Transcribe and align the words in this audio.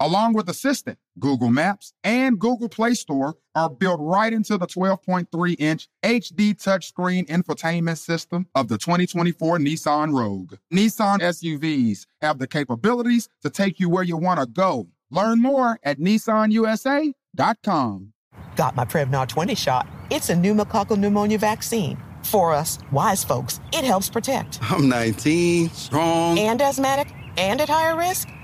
along 0.00 0.34
with 0.34 0.48
Assistant, 0.48 0.98
Google 1.18 1.50
Maps, 1.50 1.92
and 2.04 2.38
Google 2.38 2.68
Play 2.68 2.94
Store 2.94 3.36
are 3.54 3.70
built 3.70 4.00
right 4.00 4.32
into 4.32 4.58
the 4.58 4.66
12.3 4.66 5.56
inch 5.58 5.88
HD 6.02 6.54
touchscreen 6.54 7.26
infotainment 7.28 7.98
system 7.98 8.46
of 8.54 8.68
the 8.68 8.78
2024 8.78 9.58
Nissan 9.58 10.12
Rogue. 10.12 10.54
Nissan 10.72 11.20
SUVs 11.20 12.06
have 12.20 12.38
the 12.38 12.46
capabilities 12.46 13.28
to 13.42 13.50
take 13.50 13.80
you 13.80 13.88
where 13.88 14.04
you 14.04 14.16
want 14.16 14.40
to 14.40 14.46
go. 14.46 14.88
Learn 15.10 15.40
more 15.40 15.78
at 15.82 15.98
nissanusa.com. 15.98 18.12
Got 18.56 18.76
my 18.76 18.84
Prevnar 18.84 19.28
20 19.28 19.54
shot. 19.54 19.86
It's 20.10 20.30
a 20.30 20.34
pneumococcal 20.34 20.98
pneumonia 20.98 21.38
vaccine. 21.38 21.98
For 22.22 22.52
us, 22.52 22.78
wise 22.90 23.22
folks, 23.22 23.60
it 23.72 23.84
helps 23.84 24.10
protect. 24.10 24.58
I'm 24.62 24.88
19, 24.88 25.70
strong, 25.70 26.38
and 26.38 26.60
asthmatic, 26.60 27.12
and 27.36 27.60
at 27.60 27.68
higher 27.68 27.96
risk 27.96 28.28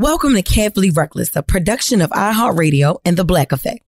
Welcome 0.00 0.32
to 0.32 0.40
Carefully 0.40 0.88
Reckless, 0.88 1.36
a 1.36 1.42
production 1.42 2.00
of 2.00 2.08
iHeartRadio 2.12 3.00
and 3.04 3.18
The 3.18 3.24
Black 3.26 3.52
Effect. 3.52 3.80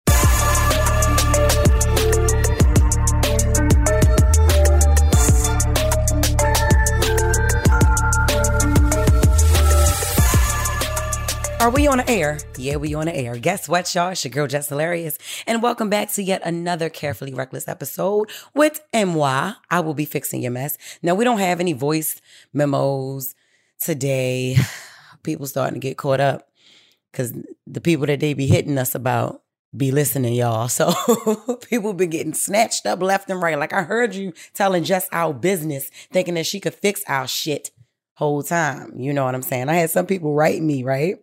Are 11.63 11.71
we 11.71 11.87
on 11.87 12.01
air? 12.01 12.39
Yeah, 12.59 12.77
we 12.77 12.93
on 12.93 13.09
air. 13.09 13.39
Guess 13.39 13.71
what, 13.71 13.95
y'all? 13.95 14.11
It's 14.11 14.23
your 14.23 14.33
girl 14.33 14.47
Jess 14.47 14.69
Hilarious. 14.69 15.17
And 15.47 15.63
welcome 15.63 15.89
back 15.89 16.13
to 16.13 16.23
yet 16.23 16.43
another 16.45 16.91
Carefully 16.91 17.33
Reckless 17.33 17.67
episode 17.67 18.29
with 18.55 18.83
MY. 18.93 19.55
I 19.71 19.81
will 19.81 19.95
be 19.95 20.05
fixing 20.05 20.43
your 20.43 20.53
mess. 20.53 20.77
Now, 21.01 21.15
we 21.15 21.25
don't 21.25 21.39
have 21.39 21.59
any 21.59 21.73
voice 21.73 22.21
memos 22.53 23.35
today 23.81 24.59
people 25.23 25.47
starting 25.47 25.75
to 25.75 25.81
get 25.81 25.97
caught 25.97 26.21
up 26.21 26.49
because 27.11 27.33
the 27.67 27.81
people 27.81 28.07
that 28.07 28.21
they 28.21 28.35
be 28.35 28.47
hitting 28.47 28.79
us 28.79 28.95
about 28.95 29.43
be 29.77 29.91
listening, 29.91 30.35
y'all. 30.35 30.69
So 30.69 30.93
people 31.69 31.95
be 31.95 32.07
getting 32.07 32.35
snatched 32.35 32.87
up 32.87 33.01
left 33.03 33.31
and 33.31 33.41
right. 33.41 33.59
Like 33.59 33.73
I 33.73 33.83
heard 33.83 34.15
you 34.15 34.33
telling 34.55 34.85
just 34.85 35.09
our 35.13 35.33
business, 35.33 35.91
thinking 36.11 36.35
that 36.35 36.47
she 36.47 36.61
could 36.61 36.75
fix 36.75 37.03
our 37.09 37.27
shit 37.27 37.71
whole 38.15 38.43
time. 38.43 38.93
You 38.97 39.13
know 39.13 39.25
what 39.25 39.35
I'm 39.35 39.43
saying? 39.43 39.69
I 39.69 39.75
had 39.75 39.91
some 39.91 40.07
people 40.07 40.35
write 40.35 40.63
me, 40.63 40.83
right? 40.83 41.17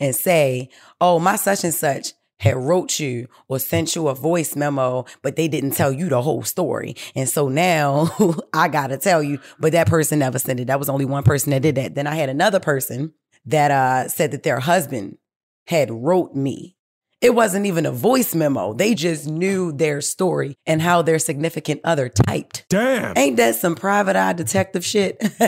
And 0.00 0.14
say, 0.16 0.70
oh, 1.00 1.18
my 1.18 1.36
such 1.36 1.64
and 1.64 1.74
such 1.74 2.14
had 2.40 2.56
wrote 2.56 2.98
you 2.98 3.28
or 3.48 3.58
sent 3.58 3.94
you 3.94 4.08
a 4.08 4.14
voice 4.14 4.56
memo, 4.56 5.04
but 5.22 5.36
they 5.36 5.48
didn't 5.48 5.72
tell 5.72 5.92
you 5.92 6.08
the 6.08 6.22
whole 6.22 6.42
story. 6.42 6.96
And 7.14 7.28
so 7.28 7.48
now 7.48 8.10
I 8.52 8.68
gotta 8.68 8.96
tell 8.96 9.22
you, 9.22 9.40
but 9.58 9.72
that 9.72 9.88
person 9.88 10.20
never 10.20 10.38
sent 10.38 10.60
it. 10.60 10.66
That 10.66 10.78
was 10.78 10.88
only 10.88 11.04
one 11.04 11.24
person 11.24 11.50
that 11.50 11.62
did 11.62 11.74
that. 11.74 11.94
Then 11.94 12.06
I 12.06 12.14
had 12.14 12.28
another 12.28 12.60
person 12.60 13.12
that 13.46 13.70
uh, 13.70 14.08
said 14.08 14.30
that 14.30 14.42
their 14.42 14.60
husband 14.60 15.18
had 15.66 15.90
wrote 15.90 16.34
me 16.34 16.77
it 17.20 17.34
wasn't 17.34 17.66
even 17.66 17.84
a 17.84 17.90
voice 17.90 18.32
memo. 18.32 18.74
They 18.74 18.94
just 18.94 19.26
knew 19.26 19.72
their 19.72 20.00
story 20.00 20.56
and 20.66 20.80
how 20.80 21.02
their 21.02 21.18
significant 21.18 21.80
other 21.82 22.08
typed. 22.08 22.64
Damn. 22.68 23.18
Ain't 23.18 23.36
that 23.38 23.56
some 23.56 23.74
private 23.74 24.14
eye 24.14 24.34
detective 24.34 24.84
shit? 24.84 25.16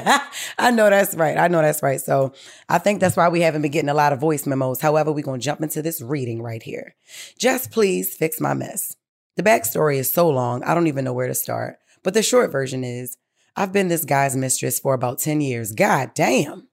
I 0.59 0.73
know 0.73 0.91
that's 0.91 1.15
right. 1.15 1.39
I 1.39 1.47
know 1.47 1.63
that's 1.63 1.83
right. 1.83 2.01
So 2.01 2.33
I 2.69 2.79
think 2.79 3.01
that's 3.01 3.17
why 3.17 3.29
we 3.29 3.43
haven't 3.43 3.63
been 3.63 3.71
getting 3.71 3.89
a 3.89 3.95
lot 3.95 4.13
of 4.13 4.19
voice 4.19 4.47
memos. 4.47 4.81
However, 4.81 5.13
we're 5.13 5.23
going 5.23 5.41
to 5.41 5.45
jump 5.45 5.61
into 5.61 5.81
this 5.81 6.03
reading 6.03 6.43
right 6.43 6.63
here. 6.63 6.97
Just 7.39 7.71
please 7.71 8.15
fix 8.15 8.41
my 8.41 8.53
mess. 8.53 8.97
The 9.37 9.45
backstory 9.45 9.97
is 9.97 10.13
so 10.13 10.29
long, 10.29 10.65
I 10.65 10.75
don't 10.75 10.89
even 10.89 11.05
know 11.05 11.13
where 11.13 11.29
to 11.29 11.35
start. 11.35 11.77
But 12.03 12.15
the 12.15 12.23
short 12.23 12.51
version 12.51 12.83
is 12.83 13.17
I've 13.55 13.73
been 13.73 13.89
this 13.89 14.05
guy's 14.05 14.37
mistress 14.37 14.81
for 14.81 14.95
about 14.95 15.21
10 15.21 15.41
years. 15.41 15.71
God 15.71 16.13
damn. 16.15 16.67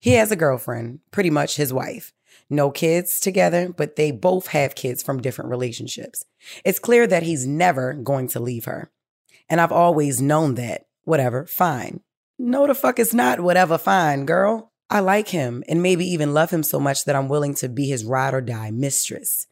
He 0.00 0.14
has 0.14 0.32
a 0.32 0.36
girlfriend, 0.36 1.00
pretty 1.12 1.30
much 1.30 1.56
his 1.56 1.72
wife 1.72 2.13
no 2.50 2.70
kids 2.70 3.20
together, 3.20 3.72
but 3.74 3.96
they 3.96 4.10
both 4.10 4.48
have 4.48 4.74
kids 4.74 5.02
from 5.02 5.22
different 5.22 5.50
relationships. 5.50 6.24
It's 6.64 6.78
clear 6.78 7.06
that 7.06 7.22
he's 7.22 7.46
never 7.46 7.94
going 7.94 8.28
to 8.28 8.40
leave 8.40 8.64
her. 8.66 8.90
And 9.48 9.60
I've 9.60 9.72
always 9.72 10.20
known 10.20 10.54
that, 10.54 10.86
whatever, 11.04 11.46
fine. 11.46 12.00
No, 12.38 12.66
the 12.66 12.74
fuck 12.74 12.98
it's 12.98 13.14
not 13.14 13.40
whatever, 13.40 13.78
fine, 13.78 14.26
girl. 14.26 14.72
I 14.90 15.00
like 15.00 15.28
him 15.28 15.64
and 15.68 15.82
maybe 15.82 16.04
even 16.06 16.34
love 16.34 16.50
him 16.50 16.62
so 16.62 16.78
much 16.78 17.04
that 17.04 17.16
I'm 17.16 17.28
willing 17.28 17.54
to 17.56 17.68
be 17.68 17.86
his 17.86 18.04
ride 18.04 18.34
or 18.34 18.40
die 18.40 18.70
mistress. 18.70 19.46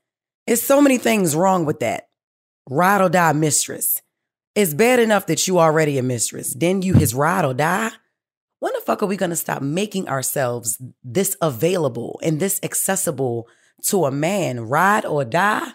It's 0.47 0.63
so 0.63 0.81
many 0.81 0.99
things 0.99 1.37
wrong 1.37 1.65
with 1.65 1.81
that. 1.81 2.09
Ride 2.69 3.01
or 3.01 3.09
die 3.09 3.33
mistress. 3.33 4.03
It's 4.55 4.75
bad 4.75 4.99
enough 4.99 5.27
that 5.27 5.49
you 5.49 5.59
already 5.59 5.99
a 5.99 6.03
mistress. 6.03 6.55
Then 6.55 6.83
you 6.83 6.95
his 6.95 7.15
ride 7.15 7.45
or 7.45 7.55
die. 7.55 7.91
When 8.63 8.73
the 8.75 8.81
fuck 8.87 9.03
are 9.03 9.07
we 9.07 9.17
gonna 9.17 9.35
stop 9.35 9.61
making 9.61 10.09
ourselves 10.09 10.81
this 11.03 11.37
available 11.43 12.21
and 12.23 12.39
this 12.39 12.61
accessible 12.63 13.49
to 13.87 14.05
a 14.05 14.13
man? 14.13 14.61
Ride 14.61 15.05
or 15.05 15.25
die? 15.25 15.73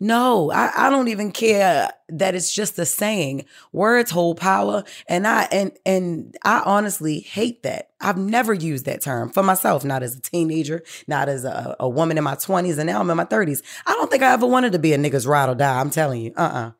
No, 0.00 0.50
I, 0.50 0.88
I 0.88 0.90
don't 0.90 1.06
even 1.06 1.30
care 1.30 1.88
that 2.08 2.34
it's 2.34 2.52
just 2.52 2.80
a 2.80 2.84
saying. 2.84 3.44
Words 3.70 4.10
hold 4.10 4.40
power. 4.40 4.82
And 5.06 5.24
I 5.24 5.44
and 5.52 5.70
and 5.86 6.36
I 6.42 6.62
honestly 6.66 7.20
hate 7.20 7.62
that. 7.62 7.90
I've 8.00 8.18
never 8.18 8.52
used 8.52 8.86
that 8.86 9.00
term 9.00 9.30
for 9.30 9.44
myself, 9.44 9.84
not 9.84 10.02
as 10.02 10.16
a 10.16 10.20
teenager, 10.20 10.82
not 11.06 11.28
as 11.28 11.44
a, 11.44 11.76
a 11.78 11.88
woman 11.88 12.18
in 12.18 12.24
my 12.24 12.34
20s, 12.34 12.76
and 12.76 12.88
now 12.88 12.98
I'm 12.98 13.08
in 13.08 13.16
my 13.16 13.24
30s. 13.24 13.62
I 13.86 13.92
don't 13.92 14.10
think 14.10 14.24
I 14.24 14.32
ever 14.32 14.48
wanted 14.48 14.72
to 14.72 14.80
be 14.80 14.94
a 14.94 14.98
nigga's 14.98 15.28
ride 15.28 15.48
or 15.48 15.54
die. 15.54 15.78
I'm 15.78 15.90
telling 15.90 16.22
you. 16.22 16.32
Uh-uh. 16.36 16.72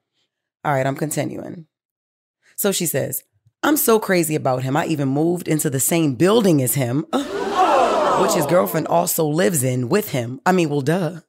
All 0.64 0.72
right, 0.72 0.84
I'm 0.84 0.96
continuing. 0.96 1.68
So 2.56 2.72
she 2.72 2.86
says, 2.86 3.22
I'm 3.64 3.78
so 3.78 3.98
crazy 3.98 4.34
about 4.34 4.62
him. 4.62 4.76
I 4.76 4.84
even 4.86 5.08
moved 5.08 5.48
into 5.48 5.70
the 5.70 5.80
same 5.80 6.16
building 6.16 6.60
as 6.60 6.74
him, 6.74 7.06
oh. 7.14 8.22
which 8.22 8.34
his 8.34 8.44
girlfriend 8.44 8.88
also 8.88 9.24
lives 9.24 9.64
in 9.64 9.88
with 9.88 10.10
him. 10.10 10.38
I 10.44 10.52
mean, 10.52 10.68
well, 10.68 10.82
duh. 10.82 11.20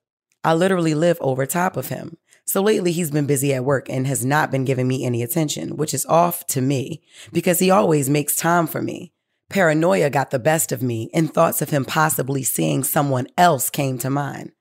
I 0.44 0.54
literally 0.54 0.94
live 0.94 1.18
over 1.22 1.46
top 1.46 1.78
of 1.78 1.88
him. 1.88 2.18
So 2.44 2.62
lately 2.62 2.92
he's 2.92 3.10
been 3.10 3.26
busy 3.26 3.54
at 3.54 3.64
work 3.64 3.90
and 3.90 4.06
has 4.06 4.26
not 4.26 4.52
been 4.52 4.66
giving 4.66 4.86
me 4.86 5.06
any 5.06 5.24
attention, 5.24 5.78
which 5.78 5.94
is 5.94 6.06
off 6.08 6.46
to 6.48 6.62
me 6.62 7.02
because 7.32 7.60
he 7.60 7.72
always 7.72 8.10
makes 8.10 8.36
time 8.36 8.68
for 8.68 8.82
me. 8.82 9.14
Paranoia 9.50 10.10
got 10.10 10.32
the 10.32 10.38
best 10.38 10.74
of 10.74 10.84
me 10.84 11.10
and 11.14 11.34
thoughts 11.34 11.62
of 11.62 11.70
him 11.70 11.86
possibly 11.86 12.44
seeing 12.44 12.84
someone 12.84 13.28
else 13.38 13.70
came 13.70 13.98
to 14.00 14.10
mind. 14.10 14.52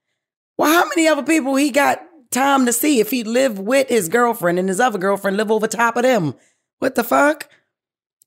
Well, 0.57 0.73
how 0.73 0.89
many 0.89 1.09
other 1.09 1.25
people 1.25 1.57
he 1.57 1.73
got 1.73 2.01
time 2.31 2.67
to 2.67 2.73
see 2.73 3.01
if 3.01 3.11
he 3.11 3.25
live 3.25 3.59
with 3.59 3.89
his 3.89 4.09
girlfriend 4.09 4.61
and 4.61 4.69
his 4.69 4.79
other 4.79 4.99
girlfriend 4.99 5.37
live 5.37 5.51
over 5.51 5.67
top 5.67 5.97
of 5.97 6.05
them? 6.05 6.35
What 6.79 6.95
the 6.95 7.03
fuck? 7.03 7.49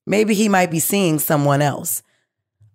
Maybe 0.08 0.34
he 0.34 0.48
might 0.48 0.72
be 0.72 0.80
seeing 0.80 1.20
someone 1.20 1.62
else. 1.62 2.02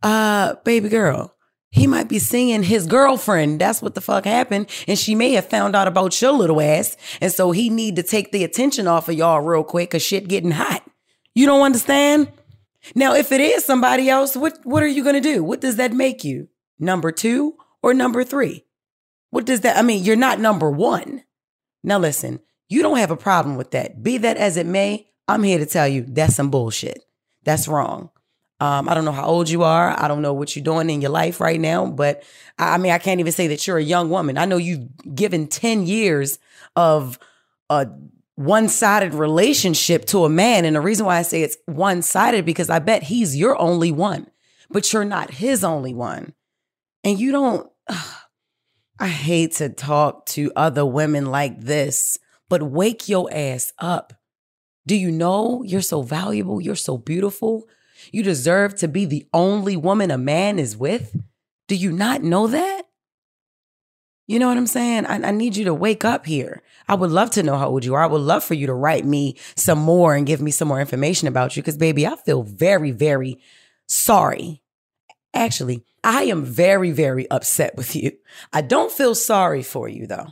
Uh, 0.02 0.55
baby 0.64 0.90
girl, 0.90 1.34
he 1.70 1.87
might 1.87 2.08
be 2.08 2.19
seeing 2.19 2.62
his 2.62 2.87
girlfriend. 2.87 3.58
That's 3.58 3.81
what 3.81 3.94
the 3.94 4.02
fuck 4.02 4.26
happened. 4.26 4.69
And 4.87 4.99
she 4.99 5.14
may 5.14 5.32
have 5.32 5.49
found 5.49 5.75
out 5.75 5.88
about 5.88 6.20
your 6.20 6.32
little 6.32 6.61
ass. 6.61 6.94
And 7.23 7.32
so 7.32 7.50
he 7.50 7.70
need 7.70 7.96
to 7.96 8.02
take 8.02 8.32
the 8.32 8.44
attention 8.44 8.87
off 8.87 9.08
of 9.08 9.14
y'all 9.14 9.40
real 9.40 9.64
quick 9.64 9.93
cause 9.93 10.02
shit 10.02 10.29
getting 10.29 10.50
hot. 10.50 10.84
You 11.34 11.46
don't 11.46 11.62
understand? 11.62 12.31
Now, 12.94 13.14
if 13.14 13.32
it 13.32 13.40
is 13.40 13.64
somebody 13.64 14.11
else, 14.11 14.37
what, 14.37 14.58
what 14.64 14.82
are 14.82 14.88
you 14.88 15.02
going 15.02 15.14
to 15.14 15.20
do? 15.20 15.43
What 15.43 15.62
does 15.62 15.76
that 15.76 15.94
make 15.94 16.25
you? 16.25 16.49
Number 16.79 17.11
two 17.12 17.55
or 17.82 17.94
number 17.94 18.25
three? 18.25 18.67
What 19.31 19.46
does 19.46 19.61
that, 19.61 19.79
I 19.79 19.82
mean, 19.82 20.05
you're 20.05 20.17
not 20.17 20.38
number 20.38 20.70
one. 20.70 21.23
Now 21.82 21.99
listen, 21.99 22.40
you 22.69 22.82
don't 22.82 22.99
have 22.99 23.11
a 23.11 23.17
problem 23.17 23.56
with 23.56 23.70
that. 23.70 24.02
Be 24.02 24.19
that 24.19 24.37
as 24.37 24.58
it 24.58 24.67
may, 24.67 25.08
I'm 25.26 25.43
here 25.43 25.58
to 25.58 25.64
tell 25.64 25.88
you 25.88 26.02
that's 26.06 26.34
some 26.34 26.50
bullshit. 26.50 27.02
That's 27.44 27.69
wrong. 27.69 28.11
Um, 28.61 28.89
I 28.89 28.94
don't 28.94 29.05
know 29.05 29.12
how 29.12 29.27
old 29.27 29.50
you 29.50 29.65
are. 29.65 30.00
I 30.00 30.06
don't 30.06 30.23
know 30.23 30.33
what 30.33 30.55
you're 30.55 30.65
doing 30.65 30.89
in 30.89 31.00
your 31.00 31.11
life 31.11 31.41
right 31.41 31.59
now, 31.59 31.87
but 31.87 32.23
I, 32.59 32.75
I 32.75 32.79
mean, 32.79 32.93
I 32.93 32.99
can't 32.99 33.19
even 33.19 33.33
say 33.33 33.49
that 33.49 33.67
you're 33.67 33.79
a 33.79 33.83
young 33.83 34.09
woman. 34.09 34.39
I 34.39 34.44
know 34.44 34.56
you've 34.56 34.89
given 35.15 35.49
10 35.49 35.87
years 35.87 36.39
of 36.77 37.19
a 37.69 37.89
one 38.37 38.69
sided 38.69 39.15
relationship 39.15 40.05
to 40.06 40.25
a 40.25 40.29
man. 40.29 40.65
And 40.65 40.77
the 40.77 40.81
reason 40.81 41.06
why 41.06 41.19
I 41.19 41.23
say 41.23 41.43
it's 41.43 41.56
one 41.67 42.03
sided 42.03 42.44
because 42.44 42.71
I 42.71 42.79
bet 42.79 43.03
he's 43.03 43.37
your 43.37 43.61
only 43.61 43.91
one, 43.91 44.31
but 44.71 44.93
you're 44.93 45.05
not 45.05 45.31
his 45.33 45.65
only 45.65 45.93
one. 45.93 46.33
And 47.05 47.19
you 47.19 47.33
don't, 47.33 47.71
ugh, 47.89 48.15
I 49.00 49.09
hate 49.09 49.55
to 49.55 49.69
talk 49.69 50.27
to 50.27 50.53
other 50.55 50.87
women 50.87 51.27
like 51.27 51.61
this, 51.61 52.19
but 52.49 52.62
wake 52.62 53.09
your 53.09 53.29
ass 53.33 53.73
up. 53.81 54.12
Do 54.87 54.96
you 54.96 55.11
know 55.11 55.62
you're 55.64 55.81
so 55.81 56.02
valuable? 56.02 56.61
You're 56.61 56.75
so 56.75 56.99
beautiful. 56.99 57.69
You 58.11 58.23
deserve 58.23 58.75
to 58.76 58.88
be 58.88 59.05
the 59.05 59.26
only 59.32 59.76
woman 59.76 60.11
a 60.11 60.19
man 60.19 60.58
is 60.58 60.76
with? 60.76 61.17
Do 61.69 61.76
you 61.76 61.93
not 61.93 62.23
know 62.23 62.49
that? 62.49 62.82
You 64.26 64.38
know 64.38 64.49
what 64.49 64.56
I'm 64.56 64.67
saying? 64.67 65.06
I, 65.06 65.29
I, 65.29 65.31
need 65.31 65.56
you 65.56 65.64
to 65.64 65.75
wake 65.75 66.05
up 66.05 66.26
here. 66.26 66.62
I 66.88 66.94
would 66.94 67.11
love 67.11 67.31
to 67.32 67.43
know 67.43 67.58
how 67.58 67.69
old 67.69 67.84
you 67.84 67.94
are. 67.94 68.02
I 68.02 68.06
would 68.06 68.20
love 68.20 68.44
for 68.44 68.55
you 68.55 68.67
to 68.69 68.75
write 68.75 69.05
me 69.05 69.37
some 69.56 69.79
more 69.79 70.14
and 70.14 70.26
give 70.26 70.40
me 70.40 70.50
some 70.50 70.69
more 70.69 70.81
information 70.81 71.29
about 71.29 71.56
you 71.56 71.62
because, 71.62 71.76
baby, 71.76 72.06
I 72.06 72.17
feel 72.17 72.43
very, 72.43 72.93
very 72.93 73.40
sorry. 73.88 74.62
Actually, 75.34 75.84
I 76.05 76.25
am 76.25 76.44
very, 76.44 76.93
very 76.93 77.29
upset 77.31 77.76
with 77.76 77.96
you. 77.96 78.12
I 78.52 78.62
don't 78.62 78.93
feel 78.93 79.14
sorry 79.14 79.62
for 79.62 79.88
you, 79.88 80.06
though, 80.06 80.29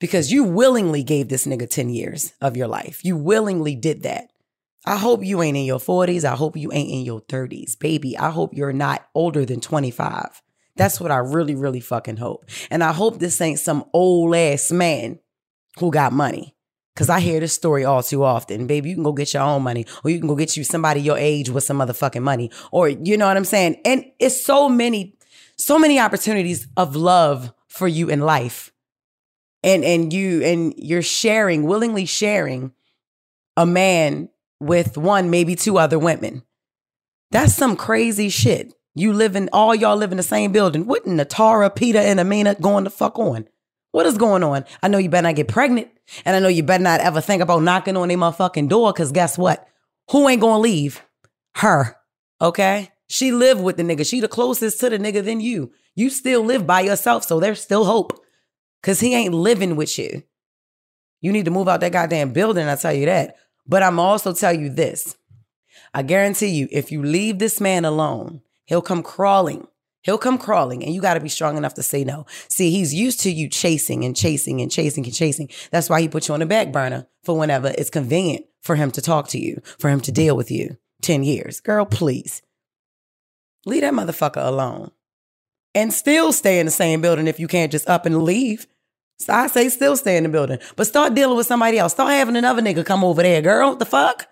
because 0.00 0.32
you 0.32 0.44
willingly 0.44 1.02
gave 1.02 1.28
this 1.28 1.46
nigga 1.46 1.68
10 1.68 1.90
years 1.90 2.32
of 2.40 2.56
your 2.56 2.68
life. 2.68 3.04
You 3.04 3.16
willingly 3.16 3.74
did 3.74 4.02
that. 4.02 4.28
I 4.86 4.96
hope 4.96 5.24
you 5.24 5.42
ain't 5.42 5.56
in 5.56 5.64
your 5.64 5.78
40s. 5.78 6.24
I 6.24 6.34
hope 6.34 6.56
you 6.56 6.70
ain't 6.72 6.90
in 6.90 7.02
your 7.02 7.22
30s. 7.22 7.78
Baby, 7.78 8.18
I 8.18 8.30
hope 8.30 8.54
you're 8.54 8.72
not 8.72 9.06
older 9.14 9.44
than 9.46 9.60
25. 9.60 10.42
That's 10.76 11.00
what 11.00 11.10
I 11.10 11.18
really, 11.18 11.54
really 11.54 11.80
fucking 11.80 12.18
hope. 12.18 12.44
And 12.70 12.84
I 12.84 12.92
hope 12.92 13.18
this 13.18 13.40
ain't 13.40 13.60
some 13.60 13.84
old 13.92 14.34
ass 14.34 14.70
man 14.70 15.20
who 15.78 15.90
got 15.90 16.12
money. 16.12 16.54
Cause 16.96 17.10
I 17.10 17.18
hear 17.18 17.40
this 17.40 17.52
story 17.52 17.84
all 17.84 18.04
too 18.04 18.22
often. 18.22 18.68
Baby, 18.68 18.90
you 18.90 18.94
can 18.94 19.02
go 19.02 19.12
get 19.12 19.34
your 19.34 19.42
own 19.42 19.64
money, 19.64 19.84
or 20.04 20.12
you 20.12 20.18
can 20.20 20.28
go 20.28 20.36
get 20.36 20.56
you 20.56 20.62
somebody 20.62 21.00
your 21.00 21.18
age 21.18 21.50
with 21.50 21.64
some 21.64 21.78
motherfucking 21.78 22.22
money. 22.22 22.52
Or 22.70 22.88
you 22.88 23.16
know 23.16 23.26
what 23.26 23.36
I'm 23.36 23.44
saying? 23.44 23.80
And 23.84 24.04
it's 24.20 24.44
so 24.44 24.68
many, 24.68 25.16
so 25.56 25.76
many 25.76 25.98
opportunities 25.98 26.68
of 26.76 26.94
love 26.94 27.52
for 27.66 27.88
you 27.88 28.10
in 28.10 28.20
life. 28.20 28.72
And 29.64 29.82
and 29.82 30.12
you 30.12 30.42
and 30.42 30.74
you're 30.76 31.02
sharing, 31.02 31.64
willingly 31.64 32.04
sharing 32.04 32.72
a 33.56 33.64
man 33.64 34.28
with 34.60 34.96
one, 34.96 35.30
maybe 35.30 35.56
two 35.56 35.78
other 35.78 35.98
women. 35.98 36.42
That's 37.30 37.54
some 37.54 37.74
crazy 37.74 38.28
shit. 38.28 38.74
You 38.94 39.12
live 39.12 39.34
in 39.34 39.48
all 39.52 39.74
y'all 39.74 39.96
live 39.96 40.12
in 40.12 40.18
the 40.18 40.22
same 40.22 40.52
building. 40.52 40.86
The 40.86 41.24
Tara, 41.24 41.70
Peter, 41.70 41.98
and 41.98 42.20
Amina 42.20 42.56
going 42.56 42.84
the 42.84 42.90
fuck 42.90 43.18
on? 43.18 43.48
What 43.90 44.06
is 44.06 44.18
going 44.18 44.44
on? 44.44 44.64
I 44.82 44.88
know 44.88 44.98
you 44.98 45.08
better 45.08 45.28
not 45.28 45.36
get 45.36 45.48
pregnant. 45.48 45.88
And 46.24 46.36
I 46.36 46.40
know 46.40 46.48
you 46.48 46.62
better 46.62 46.84
not 46.84 47.00
ever 47.00 47.20
think 47.20 47.42
about 47.42 47.62
knocking 47.62 47.96
on 47.96 48.08
their 48.08 48.18
motherfucking 48.18 48.68
door, 48.68 48.92
because 48.92 49.12
guess 49.12 49.38
what? 49.38 49.66
Who 50.10 50.28
ain't 50.28 50.40
gonna 50.40 50.58
leave? 50.58 51.02
Her. 51.56 51.96
Okay? 52.40 52.90
She 53.08 53.32
live 53.32 53.60
with 53.60 53.76
the 53.76 53.82
nigga. 53.82 54.08
She 54.08 54.20
the 54.20 54.28
closest 54.28 54.80
to 54.80 54.90
the 54.90 54.98
nigga 54.98 55.24
than 55.24 55.40
you. 55.40 55.72
You 55.94 56.10
still 56.10 56.44
live 56.44 56.66
by 56.66 56.82
yourself, 56.82 57.24
so 57.24 57.40
there's 57.40 57.62
still 57.62 57.84
hope. 57.84 58.20
Cause 58.84 59.00
he 59.00 59.14
ain't 59.14 59.34
living 59.34 59.74
with 59.74 59.98
you. 59.98 60.22
You 61.20 61.32
need 61.32 61.46
to 61.46 61.50
move 61.50 61.68
out 61.68 61.80
that 61.80 61.92
goddamn 61.92 62.32
building, 62.32 62.68
I 62.68 62.76
tell 62.76 62.92
you 62.92 63.06
that. 63.06 63.36
But 63.66 63.82
I'm 63.82 63.98
also 63.98 64.32
tell 64.32 64.52
you 64.52 64.68
this. 64.68 65.16
I 65.94 66.02
guarantee 66.02 66.48
you, 66.48 66.68
if 66.70 66.92
you 66.92 67.02
leave 67.02 67.38
this 67.38 67.60
man 67.60 67.84
alone, 67.84 68.42
he'll 68.66 68.82
come 68.82 69.02
crawling. 69.02 69.66
He'll 70.02 70.18
come 70.18 70.36
crawling, 70.36 70.84
and 70.84 70.94
you 70.94 71.00
got 71.00 71.14
to 71.14 71.20
be 71.20 71.30
strong 71.30 71.56
enough 71.56 71.72
to 71.74 71.82
say 71.82 72.04
no. 72.04 72.26
See, 72.48 72.70
he's 72.70 72.92
used 72.92 73.20
to 73.20 73.30
you 73.30 73.48
chasing 73.48 74.04
and 74.04 74.14
chasing 74.14 74.60
and 74.60 74.70
chasing 74.70 75.04
and 75.04 75.14
chasing. 75.14 75.48
That's 75.70 75.88
why 75.88 76.02
he 76.02 76.08
put 76.08 76.28
you 76.28 76.34
on 76.34 76.40
the 76.40 76.46
back 76.46 76.70
burner 76.70 77.06
for 77.22 77.38
whenever 77.38 77.68
it's 77.68 77.88
convenient 77.88 78.44
for 78.60 78.76
him 78.76 78.90
to 78.90 79.00
talk 79.00 79.28
to 79.28 79.38
you, 79.38 79.62
for 79.78 79.88
him 79.88 80.00
to 80.02 80.12
deal 80.12 80.36
with 80.36 80.50
you. 80.50 80.76
10 81.00 81.22
years. 81.22 81.60
Girl, 81.60 81.86
please. 81.86 82.42
Leave 83.64 83.80
that 83.80 83.94
motherfucker 83.94 84.44
alone. 84.44 84.90
And 85.74 85.92
still 85.92 86.32
stay 86.32 86.60
in 86.60 86.66
the 86.66 86.72
same 86.72 87.00
building 87.00 87.26
if 87.26 87.40
you 87.40 87.48
can't 87.48 87.72
just 87.72 87.88
up 87.88 88.04
and 88.04 88.22
leave. 88.22 88.66
So 89.18 89.32
I 89.32 89.46
say 89.46 89.68
still 89.68 89.96
stay 89.96 90.16
in 90.16 90.24
the 90.24 90.28
building, 90.28 90.58
but 90.76 90.86
start 90.86 91.14
dealing 91.14 91.36
with 91.36 91.46
somebody 91.46 91.78
else. 91.78 91.92
Start 91.92 92.10
having 92.12 92.36
another 92.36 92.62
nigga 92.62 92.84
come 92.84 93.04
over 93.04 93.22
there, 93.22 93.40
girl. 93.42 93.70
What 93.70 93.78
the 93.78 93.84
fuck? 93.84 94.26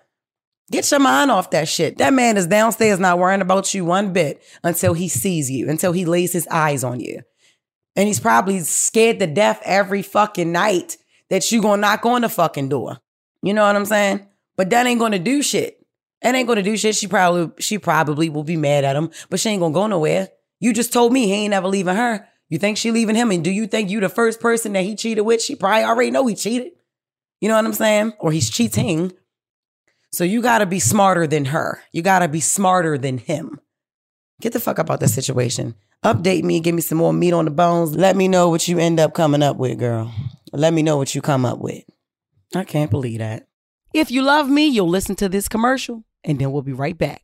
Get 0.71 0.89
your 0.91 0.99
mind 0.99 1.31
off 1.31 1.51
that 1.51 1.67
shit. 1.67 1.97
That 1.97 2.13
man 2.13 2.37
is 2.37 2.47
downstairs 2.47 2.99
not 2.99 3.19
worrying 3.19 3.41
about 3.41 3.73
you 3.73 3.85
one 3.85 4.13
bit 4.13 4.41
until 4.63 4.93
he 4.93 5.07
sees 5.07 5.49
you, 5.49 5.69
until 5.69 5.91
he 5.91 6.05
lays 6.05 6.33
his 6.33 6.47
eyes 6.47 6.83
on 6.83 6.99
you. 6.99 7.21
And 7.95 8.07
he's 8.07 8.19
probably 8.19 8.59
scared 8.61 9.19
to 9.19 9.27
death 9.27 9.61
every 9.63 10.01
fucking 10.01 10.51
night 10.51 10.97
that 11.29 11.51
you 11.51 11.61
gonna 11.61 11.81
knock 11.81 12.05
on 12.05 12.21
the 12.21 12.29
fucking 12.29 12.69
door. 12.69 12.99
You 13.41 13.53
know 13.53 13.65
what 13.65 13.75
I'm 13.75 13.85
saying? 13.85 14.25
But 14.55 14.69
that 14.69 14.85
ain't 14.85 14.99
gonna 14.99 15.19
do 15.19 15.41
shit. 15.41 15.85
That 16.21 16.35
ain't 16.35 16.47
gonna 16.47 16.63
do 16.63 16.77
shit. 16.77 16.95
She 16.95 17.07
probably 17.07 17.51
she 17.61 17.77
probably 17.77 18.29
will 18.29 18.43
be 18.43 18.57
mad 18.57 18.85
at 18.85 18.95
him, 18.95 19.11
but 19.29 19.39
she 19.39 19.49
ain't 19.49 19.59
gonna 19.59 19.73
go 19.73 19.87
nowhere. 19.87 20.29
You 20.59 20.73
just 20.73 20.93
told 20.93 21.11
me 21.11 21.27
he 21.27 21.33
ain't 21.33 21.51
never 21.51 21.67
leaving 21.67 21.95
her. 21.95 22.27
You 22.53 22.59
think 22.59 22.77
she 22.77 22.91
leaving 22.91 23.15
him? 23.15 23.31
And 23.31 23.43
do 23.43 23.49
you 23.49 23.65
think 23.65 23.89
you 23.89 23.99
the 23.99 24.09
first 24.09 24.39
person 24.39 24.73
that 24.73 24.83
he 24.83 24.95
cheated 24.95 25.25
with? 25.25 25.41
She 25.41 25.55
probably 25.55 25.85
already 25.85 26.11
know 26.11 26.27
he 26.27 26.35
cheated. 26.35 26.73
You 27.41 27.49
know 27.49 27.55
what 27.55 27.65
I'm 27.65 27.73
saying? 27.73 28.13
Or 28.19 28.31
he's 28.31 28.51
cheating. 28.51 29.11
So 30.11 30.23
you 30.23 30.39
gotta 30.39 30.67
be 30.67 30.79
smarter 30.79 31.25
than 31.25 31.45
her. 31.45 31.81
You 31.91 32.03
gotta 32.03 32.27
be 32.27 32.39
smarter 32.39 32.95
than 32.95 33.17
him. 33.17 33.59
Get 34.39 34.53
the 34.53 34.59
fuck 34.59 34.77
up 34.77 34.91
out 34.91 34.99
that 34.99 35.09
situation. 35.09 35.73
Update 36.05 36.43
me, 36.43 36.59
give 36.59 36.75
me 36.75 36.81
some 36.81 36.99
more 36.99 37.11
meat 37.11 37.33
on 37.33 37.45
the 37.45 37.49
bones. 37.49 37.95
Let 37.95 38.15
me 38.15 38.27
know 38.27 38.49
what 38.49 38.67
you 38.67 38.77
end 38.77 38.99
up 38.99 39.15
coming 39.15 39.41
up 39.41 39.57
with, 39.57 39.79
girl. 39.79 40.13
Let 40.51 40.75
me 40.75 40.83
know 40.83 40.97
what 40.97 41.15
you 41.15 41.23
come 41.23 41.45
up 41.45 41.57
with. 41.57 41.83
I 42.53 42.65
can't 42.65 42.91
believe 42.91 43.17
that. 43.17 43.47
If 43.95 44.11
you 44.11 44.21
love 44.21 44.47
me, 44.47 44.67
you'll 44.67 44.87
listen 44.87 45.15
to 45.15 45.27
this 45.27 45.47
commercial, 45.47 46.03
and 46.23 46.37
then 46.37 46.51
we'll 46.51 46.61
be 46.61 46.71
right 46.71 46.95
back. 46.95 47.23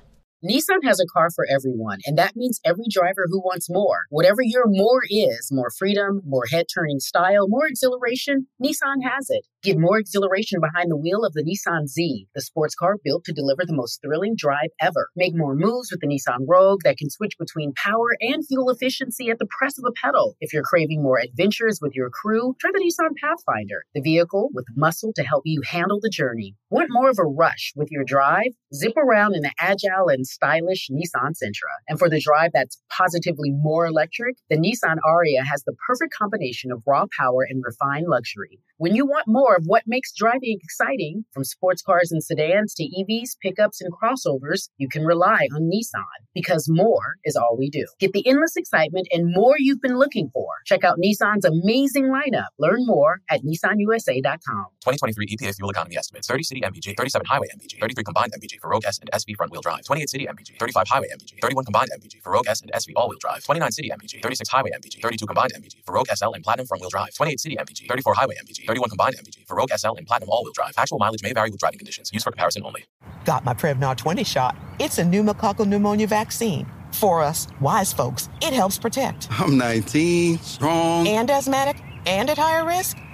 Nissan 0.43 0.79
has 0.83 0.99
a 0.99 1.05
car 1.05 1.29
for 1.29 1.45
everyone, 1.49 1.99
and 2.05 2.17
that 2.17 2.35
means 2.35 2.59
every 2.65 2.85
driver 2.89 3.25
who 3.29 3.39
wants 3.41 3.69
more. 3.69 4.05
Whatever 4.09 4.41
your 4.41 4.65
more 4.65 5.01
is 5.07 5.49
more 5.51 5.69
freedom, 5.69 6.21
more 6.25 6.45
head 6.51 6.65
turning 6.73 6.99
style, 6.99 7.47
more 7.47 7.67
exhilaration 7.67 8.47
Nissan 8.61 9.03
has 9.03 9.27
it. 9.29 9.45
Get 9.63 9.77
more 9.77 9.99
exhilaration 9.99 10.59
behind 10.59 10.89
the 10.89 10.97
wheel 10.97 11.23
of 11.23 11.33
the 11.33 11.43
Nissan 11.43 11.85
Z, 11.85 12.27
the 12.33 12.41
sports 12.41 12.73
car 12.73 12.95
built 13.03 13.25
to 13.25 13.31
deliver 13.31 13.61
the 13.63 13.75
most 13.75 14.01
thrilling 14.01 14.33
drive 14.35 14.69
ever. 14.81 15.09
Make 15.15 15.35
more 15.35 15.53
moves 15.53 15.91
with 15.91 16.01
the 16.01 16.07
Nissan 16.07 16.47
Rogue 16.47 16.79
that 16.83 16.97
can 16.97 17.11
switch 17.11 17.33
between 17.37 17.71
power 17.75 18.17
and 18.21 18.43
fuel 18.47 18.71
efficiency 18.71 19.29
at 19.29 19.37
the 19.37 19.45
press 19.45 19.77
of 19.77 19.85
a 19.87 19.91
pedal. 20.03 20.35
If 20.39 20.51
you're 20.51 20.63
craving 20.63 21.03
more 21.03 21.19
adventures 21.19 21.77
with 21.79 21.93
your 21.93 22.09
crew, 22.09 22.55
try 22.59 22.71
the 22.73 22.79
Nissan 22.79 23.15
Pathfinder, 23.21 23.83
the 23.93 24.01
vehicle 24.01 24.49
with 24.51 24.65
muscle 24.75 25.13
to 25.15 25.23
help 25.23 25.43
you 25.45 25.61
handle 25.63 25.99
the 26.01 26.09
journey. 26.09 26.55
Want 26.71 26.87
more 26.89 27.11
of 27.11 27.19
a 27.19 27.23
rush 27.23 27.71
with 27.75 27.91
your 27.91 28.03
drive? 28.03 28.53
Zip 28.73 28.97
around 28.97 29.35
in 29.35 29.43
the 29.43 29.51
agile 29.59 30.09
and 30.09 30.25
stylish 30.25 30.89
Nissan 30.89 31.33
Sentra. 31.33 31.75
And 31.87 31.99
for 31.99 32.09
the 32.09 32.19
drive 32.19 32.49
that's 32.51 32.81
positively 32.89 33.51
more 33.51 33.85
electric, 33.85 34.37
the 34.49 34.57
Nissan 34.57 34.97
Ariya 35.05 35.45
has 35.47 35.63
the 35.65 35.75
perfect 35.85 36.15
combination 36.17 36.71
of 36.71 36.81
raw 36.87 37.05
power 37.15 37.45
and 37.47 37.61
refined 37.63 38.07
luxury. 38.09 38.59
When 38.77 38.95
you 38.95 39.05
want 39.05 39.25
more 39.27 39.50
of 39.55 39.63
what 39.65 39.83
makes 39.85 40.11
driving 40.13 40.59
exciting, 40.61 41.25
from 41.33 41.43
sports 41.43 41.81
cars 41.81 42.11
and 42.11 42.23
sedans 42.23 42.73
to 42.75 42.83
EVs, 42.83 43.37
pickups, 43.41 43.81
and 43.81 43.91
crossovers, 43.93 44.69
you 44.77 44.87
can 44.87 45.05
rely 45.05 45.47
on 45.53 45.69
Nissan 45.69 46.25
because 46.33 46.67
more 46.69 47.15
is 47.23 47.35
all 47.35 47.55
we 47.57 47.69
do. 47.69 47.85
Get 47.99 48.13
the 48.13 48.27
endless 48.27 48.55
excitement 48.55 49.07
and 49.11 49.33
more 49.33 49.55
you've 49.57 49.81
been 49.81 49.97
looking 49.97 50.29
for. 50.33 50.47
Check 50.65 50.83
out 50.83 50.97
Nissan's 50.97 51.45
amazing 51.45 52.05
lineup. 52.05 52.47
Learn 52.59 52.85
more 52.85 53.21
at 53.29 53.41
nissanusa.com. 53.41 54.65
2023 54.81 55.27
EPA 55.27 55.55
fuel 55.55 55.69
economy 55.69 55.97
estimates 55.97 56.27
30 56.27 56.43
city 56.43 56.61
MPG, 56.61 56.95
37 56.97 57.25
highway 57.27 57.47
MPG, 57.55 57.79
33 57.79 58.03
combined 58.03 58.33
MPG 58.33 58.59
for 58.59 58.69
Rogue 58.69 58.85
S 58.85 58.99
and 58.99 59.11
SV 59.11 59.35
front 59.35 59.51
wheel 59.51 59.61
drive, 59.61 59.83
28 59.85 60.09
city 60.09 60.27
MPG, 60.27 60.57
35 60.59 60.87
highway 60.87 61.07
MPG, 61.13 61.41
31 61.41 61.65
combined 61.65 61.89
MPG 61.97 62.21
for 62.21 62.31
Rogue 62.31 62.47
S 62.47 62.61
and 62.61 62.71
SV 62.71 62.93
all 62.95 63.09
wheel 63.09 63.19
drive, 63.19 63.43
29 63.43 63.71
city 63.71 63.89
MPG, 63.89 64.21
36 64.21 64.49
highway 64.49 64.71
MPG, 64.71 65.01
32 65.01 65.25
combined 65.25 65.51
MPG 65.53 65.85
for 65.85 65.93
Rogue 65.93 66.07
SL 66.13 66.33
and 66.33 66.43
Platinum 66.43 66.67
front 66.67 66.81
wheel 66.81 66.89
drive, 66.89 67.13
28 67.15 67.39
city 67.39 67.55
MPG, 67.55 67.87
34 67.87 68.13
highway 68.13 68.35
MPG, 68.43 68.65
31 68.67 68.89
combined 68.89 69.15
MPG 69.15 69.40
for 69.47 69.57
Rogue 69.57 69.71
SL 69.75 69.95
and 69.97 70.07
Platinum 70.07 70.29
all-wheel 70.29 70.53
drive. 70.53 70.73
Actual 70.77 70.99
mileage 70.99 71.23
may 71.23 71.33
vary 71.33 71.49
with 71.49 71.59
driving 71.59 71.79
conditions. 71.79 72.11
Used 72.13 72.23
for 72.23 72.31
comparison 72.31 72.63
only. 72.65 72.85
Got 73.25 73.45
my 73.45 73.53
Prevnar 73.53 73.95
20 73.95 74.23
shot. 74.23 74.55
It's 74.79 74.97
a 74.97 75.03
pneumococcal 75.03 75.67
pneumonia 75.67 76.07
vaccine. 76.07 76.65
For 76.93 77.21
us, 77.21 77.47
wise 77.59 77.93
folks, 77.93 78.29
it 78.41 78.53
helps 78.53 78.77
protect. 78.77 79.27
I'm 79.31 79.57
19, 79.57 80.39
strong, 80.39 81.07
and 81.07 81.29
asthmatic, 81.29 81.81
and 82.05 82.29
at 82.29 82.37
higher 82.37 82.65
risk. 82.65 82.97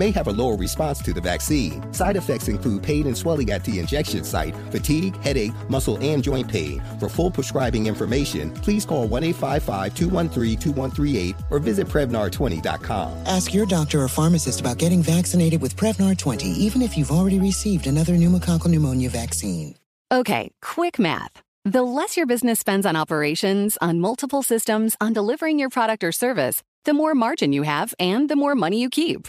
may 0.00 0.10
have 0.10 0.26
a 0.28 0.32
lower 0.32 0.56
response 0.56 1.00
to 1.02 1.12
the 1.12 1.20
vaccine. 1.20 1.80
Side 1.92 2.16
effects 2.16 2.48
include 2.48 2.82
pain 2.82 3.06
and 3.06 3.16
swelling 3.16 3.50
at 3.50 3.62
the 3.64 3.78
injection 3.78 4.24
site, 4.24 4.56
fatigue, 4.70 5.14
headache, 5.18 5.52
muscle, 5.68 5.98
and 6.00 6.24
joint 6.24 6.48
pain. 6.48 6.82
For 6.98 7.08
full 7.08 7.30
prescribing 7.30 7.86
information, 7.86 8.50
please 8.50 8.86
call 8.86 9.06
1 9.06 9.24
855 9.24 9.94
213 9.94 10.58
2138 10.58 11.36
or 11.50 11.58
visit 11.58 11.86
Prevnar20.com. 11.86 13.26
Ask 13.26 13.52
your 13.52 13.66
doctor 13.66 14.00
or 14.00 14.08
pharmacist 14.08 14.60
about 14.60 14.78
getting 14.78 15.02
vaccinated 15.02 15.60
with 15.60 15.76
Prevnar 15.76 16.16
20, 16.16 16.48
even 16.48 16.80
if 16.80 16.96
you've 16.96 17.12
already 17.12 17.38
received 17.38 17.86
another 17.86 18.14
pneumococcal 18.14 18.68
pneumonia 18.68 19.10
vaccine. 19.10 19.74
Okay, 20.10 20.50
quick 20.62 20.98
math. 20.98 21.42
The 21.64 21.82
less 21.82 22.16
your 22.16 22.26
business 22.26 22.58
spends 22.58 22.86
on 22.86 22.96
operations, 22.96 23.76
on 23.82 24.00
multiple 24.00 24.42
systems, 24.42 24.96
on 24.98 25.12
delivering 25.12 25.58
your 25.58 25.68
product 25.68 26.02
or 26.02 26.10
service, 26.10 26.62
the 26.86 26.94
more 26.94 27.14
margin 27.14 27.52
you 27.52 27.64
have 27.64 27.92
and 27.98 28.30
the 28.30 28.36
more 28.36 28.54
money 28.54 28.80
you 28.80 28.88
keep. 28.88 29.28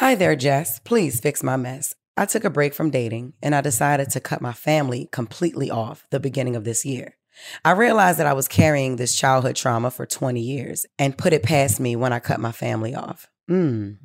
Hi 0.00 0.14
there, 0.14 0.34
Jess. 0.34 0.78
Please 0.78 1.20
fix 1.20 1.42
my 1.42 1.56
mess. 1.58 1.94
I 2.16 2.24
took 2.24 2.44
a 2.44 2.48
break 2.48 2.72
from 2.72 2.88
dating 2.88 3.34
and 3.42 3.54
I 3.54 3.60
decided 3.60 4.08
to 4.08 4.18
cut 4.18 4.40
my 4.40 4.54
family 4.54 5.10
completely 5.12 5.70
off 5.70 6.06
the 6.08 6.18
beginning 6.18 6.56
of 6.56 6.64
this 6.64 6.86
year. 6.86 7.18
I 7.66 7.72
realized 7.72 8.18
that 8.18 8.26
I 8.26 8.32
was 8.32 8.48
carrying 8.48 8.96
this 8.96 9.14
childhood 9.14 9.56
trauma 9.56 9.90
for 9.90 10.06
20 10.06 10.40
years 10.40 10.86
and 10.98 11.18
put 11.18 11.34
it 11.34 11.42
past 11.42 11.80
me 11.80 11.96
when 11.96 12.14
I 12.14 12.18
cut 12.18 12.40
my 12.40 12.50
family 12.50 12.94
off. 12.94 13.28
Mm. 13.50 13.98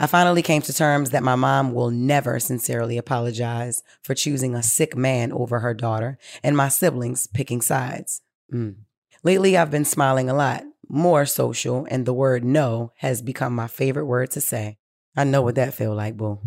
I 0.00 0.08
finally 0.08 0.42
came 0.42 0.62
to 0.62 0.72
terms 0.72 1.10
that 1.10 1.22
my 1.22 1.36
mom 1.36 1.72
will 1.72 1.92
never 1.92 2.40
sincerely 2.40 2.98
apologize 2.98 3.84
for 4.02 4.16
choosing 4.16 4.56
a 4.56 4.62
sick 4.64 4.96
man 4.96 5.30
over 5.30 5.60
her 5.60 5.72
daughter 5.72 6.18
and 6.42 6.56
my 6.56 6.66
siblings 6.66 7.28
picking 7.28 7.60
sides. 7.60 8.22
Mm. 8.52 8.74
Lately, 9.22 9.56
I've 9.56 9.70
been 9.70 9.84
smiling 9.84 10.28
a 10.28 10.34
lot, 10.34 10.64
more 10.88 11.26
social, 11.26 11.86
and 11.88 12.06
the 12.06 12.12
word 12.12 12.44
no 12.44 12.90
has 12.96 13.22
become 13.22 13.54
my 13.54 13.68
favorite 13.68 14.06
word 14.06 14.32
to 14.32 14.40
say. 14.40 14.78
I 15.16 15.24
know 15.24 15.42
what 15.42 15.56
that 15.56 15.74
feel 15.74 15.94
like, 15.94 16.16
boo. 16.16 16.40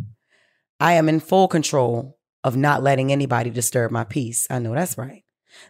I 0.80 0.94
am 0.94 1.08
in 1.10 1.20
full 1.20 1.48
control 1.48 2.18
of 2.44 2.56
not 2.56 2.84
letting 2.84 3.12
anybody 3.12 3.50
disturb 3.50 3.92
my 3.92 4.04
peace. 4.04 4.48
I 4.50 4.60
know 4.60 4.74
that's 4.74 4.98
right. 4.98 5.24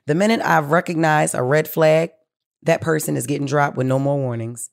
The 0.07 0.15
minute 0.15 0.41
I've 0.41 0.71
recognized 0.71 1.35
a 1.35 1.43
red 1.43 1.67
flag, 1.67 2.11
that 2.63 2.81
person 2.81 3.15
is 3.15 3.27
getting 3.27 3.47
dropped 3.47 3.77
with 3.77 3.87
no 3.87 3.99
more 3.99 4.17
warnings. 4.17 4.71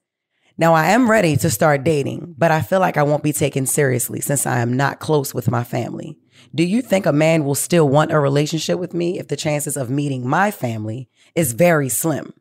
Now, 0.59 0.75
I 0.75 0.89
am 0.89 1.11
ready 1.11 1.37
to 1.37 1.51
start 1.51 1.85
dating, 1.85 2.35
but 2.37 2.51
I 2.51 2.61
feel 2.61 2.81
like 2.81 2.97
I 2.97 3.03
won't 3.03 3.23
be 3.23 3.33
taken 3.33 3.67
seriously 3.67 4.21
since 4.21 4.47
I 4.47 4.61
am 4.61 4.75
not 4.77 5.01
close 5.01 5.33
with 5.33 5.51
my 5.51 5.65
family. 5.65 6.19
Do 6.55 6.63
you 6.63 6.83
think 6.83 7.07
a 7.07 7.13
man 7.13 7.45
will 7.45 7.55
still 7.55 7.89
want 7.89 8.13
a 8.13 8.21
relationship 8.21 8.79
with 8.79 8.93
me 8.93 9.19
if 9.19 9.29
the 9.29 9.37
chances 9.37 9.77
of 9.77 9.91
meeting 9.91 10.29
my 10.29 10.51
family 10.51 11.09
is 11.35 11.53
very 11.53 11.89
slim? 11.89 12.35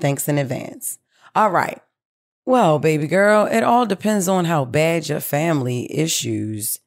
Thanks 0.00 0.28
in 0.28 0.38
advance. 0.38 0.98
All 1.34 1.50
right. 1.50 1.80
Well, 2.44 2.78
baby 2.78 3.06
girl, 3.06 3.46
it 3.46 3.62
all 3.62 3.86
depends 3.86 4.28
on 4.28 4.44
how 4.46 4.64
bad 4.64 5.08
your 5.08 5.20
family 5.20 5.92
issues 5.96 6.78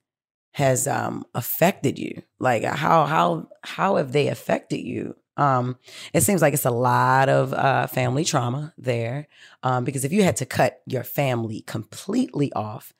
has 0.53 0.87
um 0.87 1.25
affected 1.33 1.99
you. 1.99 2.21
Like 2.39 2.63
how 2.63 3.05
how 3.05 3.49
how 3.63 3.95
have 3.97 4.11
they 4.11 4.27
affected 4.27 4.79
you? 4.79 5.15
Um, 5.37 5.77
it 6.13 6.21
seems 6.21 6.41
like 6.41 6.53
it's 6.53 6.65
a 6.65 6.71
lot 6.71 7.27
of 7.27 7.53
uh, 7.53 7.87
family 7.87 8.23
trauma 8.23 8.73
there. 8.77 9.27
Um, 9.63 9.83
because 9.83 10.05
if 10.05 10.13
you 10.13 10.23
had 10.23 10.37
to 10.37 10.45
cut 10.45 10.81
your 10.85 11.03
family 11.03 11.61
completely 11.67 12.53
off, 12.53 12.93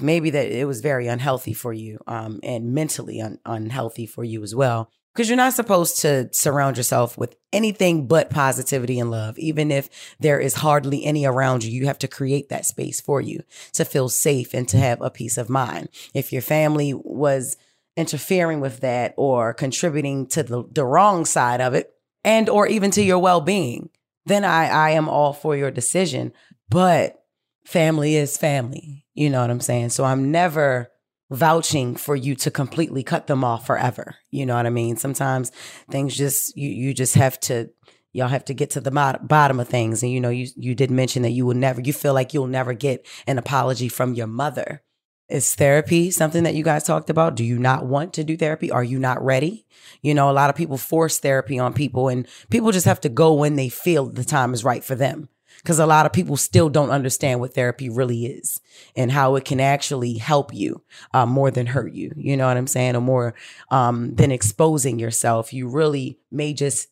maybe 0.00 0.30
that 0.30 0.50
it 0.50 0.66
was 0.66 0.80
very 0.80 1.06
unhealthy 1.06 1.52
for 1.52 1.72
you 1.72 1.98
um, 2.06 2.40
and 2.42 2.72
mentally 2.72 3.20
un- 3.20 3.38
unhealthy 3.44 4.06
for 4.06 4.24
you 4.24 4.42
as 4.42 4.54
well. 4.54 4.90
Because 5.12 5.28
you're 5.28 5.36
not 5.36 5.54
supposed 5.54 6.00
to 6.02 6.28
surround 6.32 6.76
yourself 6.76 7.18
with 7.18 7.34
anything 7.52 8.06
but 8.06 8.30
positivity 8.30 9.00
and 9.00 9.10
love. 9.10 9.38
Even 9.38 9.72
if 9.72 9.88
there 10.20 10.38
is 10.38 10.54
hardly 10.54 11.04
any 11.04 11.24
around 11.24 11.64
you, 11.64 11.72
you 11.72 11.86
have 11.86 11.98
to 11.98 12.08
create 12.08 12.48
that 12.48 12.64
space 12.64 13.00
for 13.00 13.20
you 13.20 13.42
to 13.72 13.84
feel 13.84 14.08
safe 14.08 14.54
and 14.54 14.68
to 14.68 14.76
have 14.76 15.00
a 15.02 15.10
peace 15.10 15.36
of 15.36 15.50
mind. 15.50 15.88
If 16.14 16.32
your 16.32 16.42
family 16.42 16.94
was 16.94 17.56
interfering 17.96 18.60
with 18.60 18.80
that 18.80 19.14
or 19.16 19.52
contributing 19.52 20.26
to 20.28 20.42
the, 20.44 20.64
the 20.70 20.84
wrong 20.84 21.24
side 21.24 21.60
of 21.60 21.74
it 21.74 21.92
and 22.22 22.48
or 22.48 22.68
even 22.68 22.92
to 22.92 23.02
your 23.02 23.18
well-being, 23.18 23.90
then 24.26 24.44
I, 24.44 24.68
I 24.68 24.90
am 24.90 25.08
all 25.08 25.32
for 25.32 25.56
your 25.56 25.72
decision. 25.72 26.32
But 26.68 27.24
family 27.64 28.14
is 28.14 28.36
family. 28.36 29.06
You 29.14 29.28
know 29.28 29.40
what 29.40 29.50
I'm 29.50 29.60
saying? 29.60 29.90
So 29.90 30.04
I'm 30.04 30.30
never 30.30 30.92
vouching 31.30 31.94
for 31.94 32.16
you 32.16 32.34
to 32.34 32.50
completely 32.50 33.02
cut 33.02 33.26
them 33.26 33.44
off 33.44 33.66
forever. 33.66 34.16
You 34.30 34.46
know 34.46 34.56
what 34.56 34.66
I 34.66 34.70
mean? 34.70 34.96
Sometimes 34.96 35.50
things 35.90 36.16
just 36.16 36.56
you 36.56 36.68
you 36.68 36.92
just 36.92 37.14
have 37.14 37.38
to 37.40 37.70
y'all 38.12 38.28
have 38.28 38.44
to 38.46 38.54
get 38.54 38.70
to 38.70 38.80
the 38.80 38.90
bottom 39.22 39.60
of 39.60 39.68
things 39.68 40.02
and 40.02 40.10
you 40.10 40.20
know 40.20 40.30
you 40.30 40.48
you 40.56 40.74
did 40.74 40.90
mention 40.90 41.22
that 41.22 41.30
you 41.30 41.46
will 41.46 41.54
never 41.54 41.80
you 41.80 41.92
feel 41.92 42.14
like 42.14 42.34
you'll 42.34 42.48
never 42.48 42.72
get 42.72 43.06
an 43.26 43.38
apology 43.38 43.88
from 43.88 44.14
your 44.14 44.26
mother. 44.26 44.82
Is 45.28 45.54
therapy 45.54 46.10
something 46.10 46.42
that 46.42 46.56
you 46.56 46.64
guys 46.64 46.82
talked 46.82 47.08
about? 47.08 47.36
Do 47.36 47.44
you 47.44 47.56
not 47.56 47.86
want 47.86 48.14
to 48.14 48.24
do 48.24 48.36
therapy? 48.36 48.72
Are 48.72 48.82
you 48.82 48.98
not 48.98 49.24
ready? 49.24 49.64
You 50.02 50.12
know, 50.12 50.28
a 50.28 50.32
lot 50.32 50.50
of 50.50 50.56
people 50.56 50.76
force 50.76 51.20
therapy 51.20 51.56
on 51.56 51.72
people 51.72 52.08
and 52.08 52.26
people 52.50 52.72
just 52.72 52.86
have 52.86 53.00
to 53.02 53.08
go 53.08 53.34
when 53.34 53.54
they 53.54 53.68
feel 53.68 54.06
the 54.06 54.24
time 54.24 54.52
is 54.52 54.64
right 54.64 54.82
for 54.82 54.96
them 54.96 55.28
because 55.62 55.78
a 55.78 55.86
lot 55.86 56.06
of 56.06 56.12
people 56.12 56.36
still 56.36 56.68
don't 56.68 56.90
understand 56.90 57.40
what 57.40 57.54
therapy 57.54 57.88
really 57.88 58.26
is 58.26 58.60
and 58.96 59.12
how 59.12 59.36
it 59.36 59.44
can 59.44 59.60
actually 59.60 60.14
help 60.14 60.54
you 60.54 60.82
uh, 61.12 61.26
more 61.26 61.50
than 61.50 61.66
hurt 61.66 61.92
you. 61.92 62.12
You 62.16 62.36
know 62.36 62.46
what 62.46 62.56
I'm 62.56 62.66
saying? 62.66 62.96
Or 62.96 63.00
more 63.00 63.34
um, 63.70 64.14
than 64.14 64.30
exposing 64.30 64.98
yourself. 64.98 65.52
You 65.52 65.68
really 65.68 66.18
may 66.30 66.52
just 66.54 66.88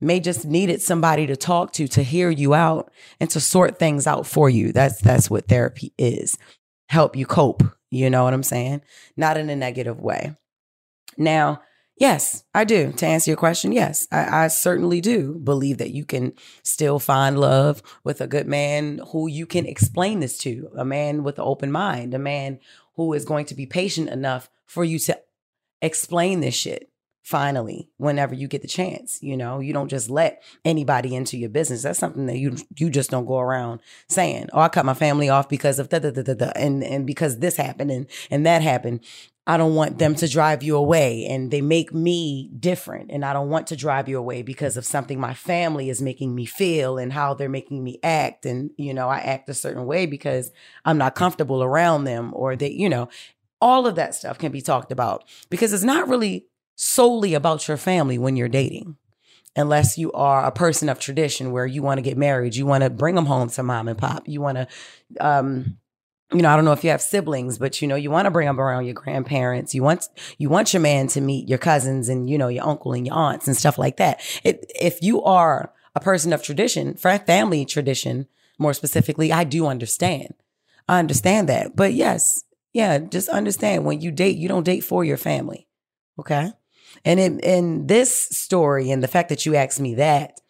may 0.00 0.20
just 0.20 0.44
needed 0.44 0.80
somebody 0.80 1.26
to 1.26 1.36
talk 1.36 1.72
to 1.72 1.88
to 1.88 2.02
hear 2.02 2.30
you 2.30 2.54
out 2.54 2.90
and 3.20 3.30
to 3.30 3.40
sort 3.40 3.78
things 3.78 4.06
out 4.06 4.26
for 4.26 4.50
you. 4.50 4.72
That's 4.72 5.00
that's 5.00 5.30
what 5.30 5.48
therapy 5.48 5.92
is. 5.98 6.36
Help 6.88 7.16
you 7.16 7.26
cope. 7.26 7.62
You 7.90 8.10
know 8.10 8.24
what 8.24 8.34
I'm 8.34 8.42
saying? 8.42 8.82
Not 9.16 9.36
in 9.36 9.50
a 9.50 9.56
negative 9.56 10.00
way. 10.00 10.36
Now, 11.16 11.62
Yes, 11.98 12.44
I 12.54 12.62
do. 12.62 12.92
To 12.92 13.06
answer 13.06 13.30
your 13.32 13.36
question, 13.36 13.72
yes, 13.72 14.06
I, 14.12 14.44
I, 14.44 14.48
certainly 14.48 15.00
do 15.00 15.34
believe 15.34 15.78
that 15.78 15.90
you 15.90 16.04
can 16.04 16.32
still 16.62 17.00
find 17.00 17.40
love 17.40 17.82
with 18.04 18.20
a 18.20 18.28
good 18.28 18.46
man 18.46 19.00
who 19.10 19.28
you 19.28 19.46
can 19.46 19.66
explain 19.66 20.20
this 20.20 20.38
to, 20.38 20.70
a 20.76 20.84
man 20.84 21.24
with 21.24 21.38
an 21.40 21.44
open 21.44 21.72
mind, 21.72 22.14
a 22.14 22.18
man 22.18 22.60
who 22.94 23.12
is 23.14 23.24
going 23.24 23.46
to 23.46 23.54
be 23.56 23.66
patient 23.66 24.08
enough 24.10 24.48
for 24.64 24.84
you 24.84 25.00
to 25.00 25.18
explain 25.82 26.38
this 26.38 26.54
shit 26.54 26.87
finally 27.28 27.90
whenever 27.98 28.34
you 28.34 28.48
get 28.48 28.62
the 28.62 28.68
chance 28.68 29.22
you 29.22 29.36
know 29.36 29.60
you 29.60 29.74
don't 29.74 29.88
just 29.88 30.08
let 30.08 30.42
anybody 30.64 31.14
into 31.14 31.36
your 31.36 31.50
business 31.50 31.82
that's 31.82 31.98
something 31.98 32.24
that 32.24 32.38
you 32.38 32.56
you 32.76 32.88
just 32.88 33.10
don't 33.10 33.26
go 33.26 33.38
around 33.38 33.80
saying 34.08 34.48
oh 34.54 34.60
i 34.60 34.68
cut 34.70 34.86
my 34.86 34.94
family 34.94 35.28
off 35.28 35.46
because 35.46 35.78
of 35.78 35.90
da 35.90 35.98
da 35.98 36.10
da 36.10 36.22
da, 36.22 36.32
da 36.32 36.50
and 36.56 36.82
and 36.82 37.06
because 37.06 37.40
this 37.40 37.58
happened 37.58 37.90
and 37.90 38.06
and 38.30 38.46
that 38.46 38.62
happened 38.62 39.04
I 39.46 39.56
don't 39.56 39.74
want 39.74 39.98
them 39.98 40.14
to 40.16 40.28
drive 40.28 40.62
you 40.62 40.76
away 40.76 41.24
and 41.24 41.50
they 41.50 41.62
make 41.62 41.94
me 41.94 42.50
different. 42.60 43.10
And 43.10 43.24
I 43.24 43.32
don't 43.32 43.48
want 43.48 43.68
to 43.68 43.76
drive 43.76 44.06
you 44.06 44.18
away 44.18 44.42
because 44.42 44.76
of 44.76 44.84
something 44.84 45.18
my 45.18 45.32
family 45.32 45.88
is 45.88 46.02
making 46.02 46.34
me 46.34 46.44
feel 46.44 46.98
and 46.98 47.10
how 47.10 47.32
they're 47.32 47.48
making 47.48 47.82
me 47.82 47.98
act. 48.02 48.44
And, 48.44 48.72
you 48.76 48.92
know, 48.92 49.08
I 49.08 49.20
act 49.20 49.48
a 49.48 49.54
certain 49.54 49.86
way 49.86 50.04
because 50.04 50.52
I'm 50.84 50.98
not 50.98 51.14
comfortable 51.14 51.62
around 51.62 52.04
them 52.04 52.30
or 52.34 52.56
they, 52.56 52.72
you 52.72 52.90
know, 52.90 53.08
all 53.60 53.86
of 53.86 53.94
that 53.96 54.14
stuff 54.14 54.38
can 54.38 54.52
be 54.52 54.60
talked 54.60 54.92
about 54.92 55.24
because 55.50 55.72
it's 55.72 55.82
not 55.82 56.08
really 56.08 56.47
solely 56.78 57.34
about 57.34 57.66
your 57.66 57.76
family 57.76 58.16
when 58.18 58.36
you're 58.36 58.48
dating. 58.48 58.96
Unless 59.56 59.98
you 59.98 60.12
are 60.12 60.44
a 60.44 60.52
person 60.52 60.88
of 60.88 61.00
tradition 61.00 61.50
where 61.50 61.66
you 61.66 61.82
want 61.82 61.98
to 61.98 62.02
get 62.02 62.16
married, 62.16 62.54
you 62.54 62.64
want 62.64 62.84
to 62.84 62.90
bring 62.90 63.16
them 63.16 63.26
home 63.26 63.48
to 63.50 63.62
mom 63.64 63.88
and 63.88 63.98
pop, 63.98 64.28
you 64.28 64.40
want 64.40 64.56
to, 64.56 64.68
um, 65.20 65.78
you 66.32 66.42
know, 66.42 66.50
I 66.50 66.54
don't 66.54 66.64
know 66.64 66.72
if 66.72 66.84
you 66.84 66.90
have 66.90 67.02
siblings, 67.02 67.58
but 67.58 67.82
you 67.82 67.88
know, 67.88 67.96
you 67.96 68.10
want 68.10 68.26
to 68.26 68.30
bring 68.30 68.46
them 68.46 68.60
around 68.60 68.84
your 68.84 68.94
grandparents. 68.94 69.74
You 69.74 69.82
want 69.82 70.06
you 70.36 70.48
want 70.48 70.72
your 70.72 70.80
man 70.80 71.08
to 71.08 71.20
meet 71.20 71.48
your 71.48 71.58
cousins 71.58 72.08
and 72.08 72.30
you 72.30 72.38
know 72.38 72.48
your 72.48 72.66
uncle 72.66 72.92
and 72.92 73.06
your 73.06 73.16
aunts 73.16 73.48
and 73.48 73.56
stuff 73.56 73.78
like 73.78 73.96
that. 73.96 74.20
It, 74.44 74.70
if 74.80 75.02
you 75.02 75.22
are 75.24 75.72
a 75.96 76.00
person 76.00 76.32
of 76.32 76.42
tradition, 76.42 76.94
family 76.94 77.64
tradition, 77.64 78.28
more 78.58 78.74
specifically, 78.74 79.32
I 79.32 79.42
do 79.42 79.66
understand. 79.66 80.34
I 80.86 81.00
understand 81.00 81.48
that, 81.48 81.74
but 81.74 81.94
yes, 81.94 82.44
yeah, 82.72 82.98
just 82.98 83.28
understand 83.28 83.84
when 83.84 84.00
you 84.00 84.12
date, 84.12 84.36
you 84.36 84.48
don't 84.48 84.64
date 84.64 84.80
for 84.80 85.04
your 85.04 85.16
family, 85.16 85.66
okay? 86.18 86.52
And 87.04 87.20
in 87.20 87.40
in 87.40 87.86
this 87.86 88.12
story, 88.14 88.90
and 88.90 89.02
the 89.02 89.08
fact 89.08 89.28
that 89.28 89.46
you 89.46 89.54
asked 89.54 89.80
me 89.80 89.94
that 89.96 90.40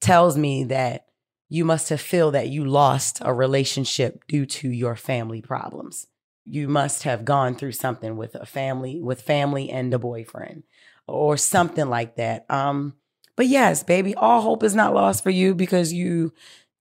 tells 0.00 0.36
me 0.36 0.64
that 0.64 1.06
you 1.48 1.64
must 1.64 1.88
have 1.88 2.00
feel 2.00 2.30
that 2.30 2.48
you 2.48 2.64
lost 2.64 3.18
a 3.22 3.34
relationship 3.34 4.24
due 4.28 4.46
to 4.46 4.70
your 4.70 4.96
family 4.96 5.42
problems. 5.42 6.06
You 6.44 6.68
must 6.68 7.02
have 7.02 7.24
gone 7.24 7.54
through 7.54 7.72
something 7.72 8.16
with 8.16 8.34
a 8.34 8.46
family, 8.46 9.00
with 9.00 9.20
family 9.22 9.70
and 9.70 9.92
a 9.92 9.98
boyfriend 9.98 10.62
or 11.06 11.36
something 11.36 11.88
like 11.88 12.16
that. 12.16 12.46
Um, 12.50 12.94
But 13.36 13.46
yes, 13.46 13.82
baby, 13.82 14.14
all 14.14 14.42
hope 14.42 14.62
is 14.62 14.74
not 14.74 14.94
lost 14.94 15.22
for 15.22 15.30
you 15.30 15.54
because 15.54 15.92
you 15.92 16.32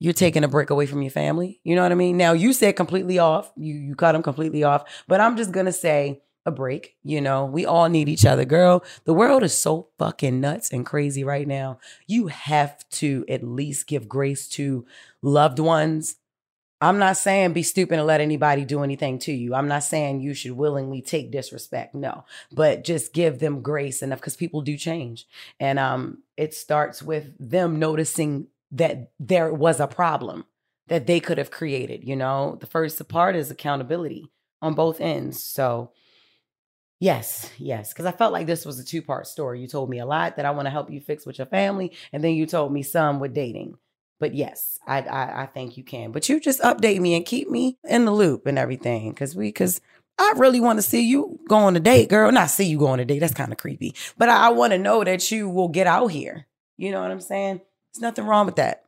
you're 0.02 0.14
taking 0.14 0.44
a 0.46 0.48
break 0.48 0.70
away 0.70 0.86
from 0.86 1.02
your 1.02 1.12
family. 1.12 1.60
You 1.64 1.76
know 1.76 1.84
what 1.84 1.92
I 1.92 1.96
mean? 1.96 2.16
Now 2.18 2.34
you 2.34 2.54
said 2.54 2.76
completely 2.76 3.20
off. 3.20 3.52
You 3.58 3.74
you 3.74 3.96
cut 3.96 4.14
them 4.14 4.24
completely 4.24 4.64
off. 4.64 4.84
But 5.08 5.20
I'm 5.22 5.36
just 5.38 5.52
gonna 5.52 5.72
say 5.74 6.22
a 6.46 6.52
break. 6.52 6.96
You 7.04 7.22
know, 7.22 7.46
we 7.46 7.66
all 7.66 7.90
need 7.90 8.10
each 8.10 8.26
other, 8.26 8.46
girl. 8.46 8.84
The 9.06 9.14
world 9.14 9.44
is 9.44 9.60
so 9.60 9.90
fucking 9.98 10.40
nuts 10.40 10.72
and 10.72 10.86
crazy 10.86 11.24
right 11.24 11.48
now. 11.48 11.80
You 12.08 12.28
have 12.28 12.88
to 12.92 13.26
at 13.30 13.44
least 13.44 13.88
give 13.88 14.10
grace 14.10 14.48
to 14.50 14.86
loved 15.22 15.60
ones. 15.60 16.16
I'm 16.82 16.98
not 16.98 17.18
saying 17.18 17.52
be 17.52 17.64
stupid 17.64 17.98
and 17.98 18.08
let 18.08 18.22
anybody 18.22 18.64
do 18.64 18.84
anything 18.84 19.20
to 19.20 19.34
you. 19.34 19.54
I'm 19.54 19.68
not 19.68 19.84
saying 19.84 20.22
you 20.22 20.34
should 20.34 20.54
willingly 20.54 21.02
take 21.02 21.30
disrespect. 21.30 21.94
No, 21.94 22.24
but 22.54 22.86
just 22.86 23.14
give 23.14 23.40
them 23.40 23.62
grace 23.62 24.02
enough 24.02 24.20
because 24.20 24.38
people 24.38 24.62
do 24.62 24.78
change. 24.78 25.28
And 25.60 25.78
um, 25.78 26.24
it 26.38 26.54
starts 26.54 27.04
with 27.04 27.34
them 27.38 27.80
noticing 27.80 28.48
that 28.72 29.12
there 29.20 29.54
was 29.54 29.80
a 29.82 29.88
problem 29.88 30.46
that 30.88 31.06
they 31.06 31.20
could 31.20 31.38
have 31.38 31.52
created. 31.52 32.08
You 32.08 32.16
know, 32.16 32.58
the 32.60 32.68
first 32.68 33.06
part 33.10 33.36
is 33.36 33.52
accountability 33.52 34.32
on 34.62 34.74
both 34.74 35.02
ends. 35.02 35.42
So, 35.42 35.92
yes, 37.00 37.50
yes, 37.58 37.94
because 37.94 38.06
I 38.06 38.12
felt 38.12 38.34
like 38.34 38.48
this 38.48 38.66
was 38.66 38.80
a 38.80 38.86
two 38.86 39.02
part 39.02 39.28
story. 39.28 39.62
You 39.62 39.68
told 39.68 39.90
me 39.90 40.00
a 40.00 40.06
lot 40.06 40.36
that 40.38 40.46
I 40.46 40.52
want 40.52 40.66
to 40.66 40.72
help 40.72 40.92
you 40.92 41.02
fix 41.02 41.26
with 41.26 41.38
your 41.38 41.48
family, 41.48 41.94
and 42.14 42.24
then 42.24 42.34
you 42.34 42.46
told 42.46 42.72
me 42.72 42.84
some 42.84 43.20
with 43.20 43.34
dating. 43.34 43.76
But 44.20 44.36
yes, 44.36 44.80
I, 44.86 45.02
I 45.02 45.44
I 45.44 45.46
think 45.46 45.78
you 45.78 45.84
can. 45.84 46.12
But 46.12 46.28
you 46.30 46.40
just 46.40 46.62
update 46.62 47.00
me 47.00 47.16
and 47.16 47.26
keep 47.26 47.50
me 47.50 47.78
in 47.88 48.06
the 48.06 48.12
loop 48.12 48.46
and 48.46 48.60
everything, 48.60 49.12
because 49.12 49.36
we 49.36 49.48
because. 49.48 49.82
I 50.22 50.34
really 50.36 50.60
want 50.60 50.78
to 50.80 50.84
see 50.84 51.08
you 51.08 51.40
go 51.48 51.56
on 51.56 51.78
a 51.78 51.80
date, 51.80 52.10
girl. 52.10 52.30
Not 52.30 52.50
see 52.50 52.66
you 52.66 52.78
go 52.78 52.88
on 52.88 53.00
a 53.00 53.06
date. 53.06 53.20
That's 53.20 53.34
kind 53.34 53.54
of 53.54 53.58
creepy. 53.58 53.96
But 54.18 54.28
I, 54.28 54.48
I 54.48 54.50
want 54.50 54.74
to 54.74 54.78
know 54.78 55.02
that 55.02 55.32
you 55.32 55.48
will 55.48 55.70
get 55.70 55.88
out 55.88 56.08
here. 56.08 56.46
You 56.76 56.92
know 56.92 57.02
what 57.02 57.10
I'm 57.10 57.22
saying? 57.22 57.62
There's 57.94 58.02
nothing 58.02 58.26
wrong 58.26 58.46
with 58.46 58.58
that. 58.58 58.84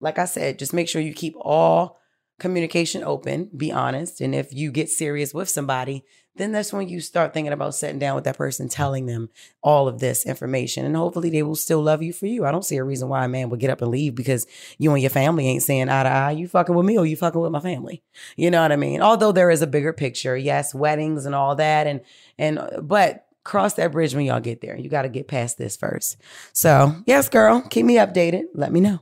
Like 0.00 0.18
I 0.18 0.24
said, 0.24 0.58
just 0.58 0.72
make 0.72 0.88
sure 0.88 1.02
you 1.02 1.12
keep 1.12 1.34
all 1.38 1.99
communication 2.40 3.04
open, 3.04 3.50
be 3.56 3.70
honest. 3.70 4.20
And 4.20 4.34
if 4.34 4.52
you 4.52 4.72
get 4.72 4.88
serious 4.88 5.32
with 5.32 5.48
somebody, 5.48 6.04
then 6.36 6.52
that's 6.52 6.72
when 6.72 6.88
you 6.88 7.00
start 7.00 7.34
thinking 7.34 7.52
about 7.52 7.74
sitting 7.74 7.98
down 7.98 8.14
with 8.14 8.24
that 8.24 8.38
person, 8.38 8.68
telling 8.68 9.06
them 9.06 9.28
all 9.62 9.88
of 9.88 9.98
this 9.98 10.24
information. 10.24 10.84
And 10.86 10.96
hopefully 10.96 11.28
they 11.28 11.42
will 11.42 11.56
still 11.56 11.82
love 11.82 12.02
you 12.02 12.12
for 12.12 12.26
you. 12.26 12.46
I 12.46 12.50
don't 12.50 12.64
see 12.64 12.76
a 12.76 12.84
reason 12.84 13.08
why 13.08 13.24
a 13.24 13.28
man 13.28 13.50
would 13.50 13.60
get 13.60 13.70
up 13.70 13.82
and 13.82 13.90
leave 13.90 14.14
because 14.14 14.46
you 14.78 14.92
and 14.92 15.02
your 15.02 15.10
family 15.10 15.46
ain't 15.48 15.62
saying 15.62 15.88
eye 15.88 16.02
to 16.02 16.08
eye, 16.08 16.30
you 16.30 16.48
fucking 16.48 16.74
with 16.74 16.86
me 16.86 16.96
or 16.96 17.04
you 17.04 17.16
fucking 17.16 17.40
with 17.40 17.52
my 17.52 17.60
family. 17.60 18.02
You 18.36 18.50
know 18.50 18.62
what 18.62 18.72
I 18.72 18.76
mean? 18.76 19.02
Although 19.02 19.32
there 19.32 19.50
is 19.50 19.62
a 19.62 19.66
bigger 19.66 19.92
picture, 19.92 20.36
yes, 20.36 20.74
weddings 20.74 21.26
and 21.26 21.34
all 21.34 21.56
that. 21.56 21.86
And, 21.86 22.00
and, 22.38 22.60
but 22.80 23.26
cross 23.44 23.74
that 23.74 23.92
bridge 23.92 24.14
when 24.14 24.24
y'all 24.24 24.40
get 24.40 24.60
there. 24.60 24.76
You 24.76 24.88
got 24.88 25.02
to 25.02 25.08
get 25.08 25.28
past 25.28 25.58
this 25.58 25.76
first. 25.76 26.16
So, 26.52 26.96
yes, 27.06 27.28
girl, 27.28 27.60
keep 27.62 27.84
me 27.84 27.96
updated. 27.96 28.44
Let 28.54 28.72
me 28.72 28.80
know. 28.80 29.00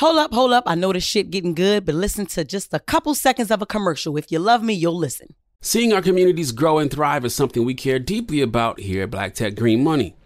Hold 0.00 0.16
up, 0.16 0.32
hold 0.32 0.52
up. 0.54 0.64
I 0.66 0.76
know 0.76 0.94
this 0.94 1.04
shit 1.04 1.30
getting 1.30 1.52
good, 1.52 1.84
but 1.84 1.94
listen 1.94 2.24
to 2.24 2.42
just 2.42 2.72
a 2.72 2.78
couple 2.78 3.14
seconds 3.14 3.50
of 3.50 3.60
a 3.60 3.66
commercial. 3.66 4.16
If 4.16 4.32
you 4.32 4.38
love 4.38 4.62
me, 4.62 4.72
you'll 4.72 4.96
listen. 4.96 5.34
Seeing 5.60 5.92
our 5.92 6.00
communities 6.00 6.52
grow 6.52 6.78
and 6.78 6.90
thrive 6.90 7.22
is 7.26 7.34
something 7.34 7.66
we 7.66 7.74
care 7.74 7.98
deeply 7.98 8.40
about 8.40 8.80
here 8.80 9.02
at 9.02 9.10
Black 9.10 9.34
Tech 9.34 9.56
Green 9.56 9.84
Money. 9.84 10.16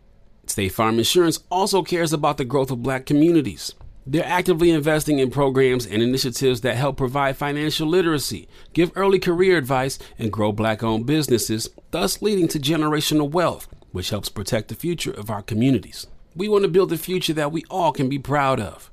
State 0.46 0.68
Farm 0.68 0.98
Insurance 0.98 1.40
also 1.50 1.82
cares 1.82 2.12
about 2.12 2.36
the 2.36 2.44
growth 2.44 2.70
of 2.70 2.84
black 2.84 3.04
communities. 3.04 3.74
They're 4.06 4.24
actively 4.24 4.70
investing 4.70 5.18
in 5.18 5.32
programs 5.32 5.86
and 5.86 6.00
initiatives 6.00 6.60
that 6.60 6.76
help 6.76 6.96
provide 6.96 7.36
financial 7.36 7.88
literacy, 7.88 8.46
give 8.74 8.92
early 8.94 9.18
career 9.18 9.58
advice, 9.58 9.98
and 10.20 10.32
grow 10.32 10.52
black 10.52 10.84
owned 10.84 11.06
businesses, 11.06 11.68
thus 11.90 12.22
leading 12.22 12.46
to 12.46 12.60
generational 12.60 13.28
wealth, 13.28 13.66
which 13.90 14.10
helps 14.10 14.28
protect 14.28 14.68
the 14.68 14.76
future 14.76 15.10
of 15.10 15.30
our 15.30 15.42
communities. 15.42 16.06
We 16.36 16.48
want 16.48 16.62
to 16.62 16.68
build 16.68 16.92
a 16.92 16.96
future 16.96 17.32
that 17.32 17.50
we 17.50 17.64
all 17.68 17.90
can 17.90 18.08
be 18.08 18.20
proud 18.20 18.60
of. 18.60 18.92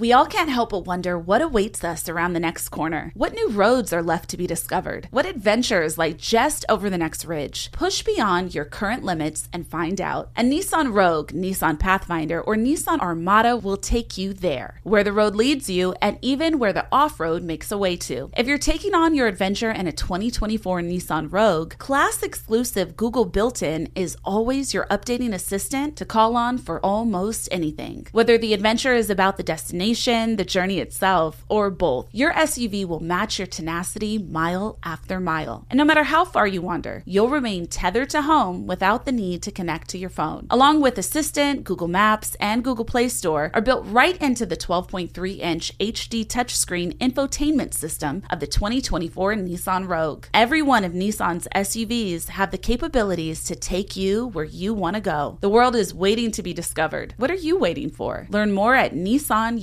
We 0.00 0.12
all 0.12 0.26
can't 0.26 0.48
help 0.48 0.70
but 0.70 0.86
wonder 0.86 1.18
what 1.18 1.42
awaits 1.42 1.82
us 1.82 2.08
around 2.08 2.32
the 2.32 2.38
next 2.38 2.68
corner. 2.68 3.10
What 3.14 3.34
new 3.34 3.48
roads 3.48 3.92
are 3.92 4.00
left 4.00 4.30
to 4.30 4.36
be 4.36 4.46
discovered? 4.46 5.08
What 5.10 5.26
adventures 5.26 5.98
lie 5.98 6.12
just 6.12 6.64
over 6.68 6.88
the 6.88 6.96
next 6.96 7.24
ridge? 7.24 7.72
Push 7.72 8.02
beyond 8.02 8.54
your 8.54 8.64
current 8.64 9.02
limits 9.02 9.48
and 9.52 9.66
find 9.66 10.00
out. 10.00 10.30
A 10.36 10.42
Nissan 10.44 10.94
Rogue, 10.94 11.32
Nissan 11.32 11.80
Pathfinder, 11.80 12.40
or 12.40 12.54
Nissan 12.54 13.00
Armada 13.00 13.56
will 13.56 13.76
take 13.76 14.16
you 14.16 14.32
there, 14.32 14.78
where 14.84 15.02
the 15.02 15.12
road 15.12 15.34
leads 15.34 15.68
you 15.68 15.96
and 16.00 16.16
even 16.22 16.60
where 16.60 16.72
the 16.72 16.86
off 16.92 17.18
road 17.18 17.42
makes 17.42 17.72
a 17.72 17.78
way 17.78 17.96
to. 17.96 18.30
If 18.36 18.46
you're 18.46 18.56
taking 18.56 18.94
on 18.94 19.16
your 19.16 19.26
adventure 19.26 19.72
in 19.72 19.88
a 19.88 19.92
2024 19.92 20.80
Nissan 20.80 21.26
Rogue, 21.32 21.76
class 21.78 22.22
exclusive 22.22 22.96
Google 22.96 23.24
built 23.24 23.64
in 23.64 23.88
is 23.96 24.16
always 24.24 24.72
your 24.72 24.86
updating 24.92 25.34
assistant 25.34 25.96
to 25.96 26.04
call 26.04 26.36
on 26.36 26.56
for 26.56 26.78
almost 26.86 27.48
anything. 27.50 28.06
Whether 28.12 28.38
the 28.38 28.54
adventure 28.54 28.94
is 28.94 29.10
about 29.10 29.38
the 29.38 29.42
destination, 29.42 29.87
destination, 29.88 30.36
the 30.36 30.44
journey 30.44 30.80
itself, 30.80 31.44
or 31.48 31.70
both, 31.70 32.08
your 32.12 32.32
SUV 32.32 32.84
will 32.86 33.00
match 33.00 33.38
your 33.38 33.46
tenacity 33.46 34.18
mile 34.18 34.78
after 34.82 35.18
mile. 35.18 35.66
And 35.70 35.78
no 35.78 35.84
matter 35.84 36.04
how 36.04 36.24
far 36.24 36.46
you 36.46 36.60
wander, 36.60 37.02
you'll 37.06 37.30
remain 37.30 37.66
tethered 37.66 38.10
to 38.10 38.22
home 38.22 38.66
without 38.66 39.06
the 39.06 39.12
need 39.12 39.42
to 39.42 39.50
connect 39.50 39.88
to 39.90 39.98
your 39.98 40.10
phone. 40.10 40.46
Along 40.50 40.82
with 40.82 40.98
Assistant, 40.98 41.64
Google 41.64 41.88
Maps, 41.88 42.36
and 42.38 42.62
Google 42.62 42.84
Play 42.84 43.08
Store 43.08 43.50
are 43.54 43.62
built 43.62 43.84
right 43.86 44.20
into 44.20 44.44
the 44.44 44.56
12.3 44.56 45.38
inch 45.38 45.76
HD 45.78 46.26
touchscreen 46.26 46.92
infotainment 46.98 47.72
system 47.72 48.22
of 48.30 48.40
the 48.40 48.46
2024 48.46 49.34
Nissan 49.36 49.88
Rogue. 49.88 50.26
Every 50.34 50.60
one 50.60 50.84
of 50.84 50.92
Nissan's 50.92 51.48
SUVs 51.54 52.28
have 52.28 52.50
the 52.50 52.58
capabilities 52.58 53.44
to 53.44 53.56
take 53.56 53.96
you 53.96 54.26
where 54.28 54.44
you 54.44 54.74
want 54.74 54.96
to 54.96 55.00
go. 55.00 55.38
The 55.40 55.48
world 55.48 55.74
is 55.74 55.94
waiting 55.94 56.30
to 56.32 56.42
be 56.42 56.52
discovered. 56.52 57.14
What 57.16 57.30
are 57.30 57.42
you 57.46 57.58
waiting 57.58 57.90
for? 57.90 58.26
Learn 58.28 58.52
more 58.52 58.74
at 58.74 58.92
Nissan 58.92 59.58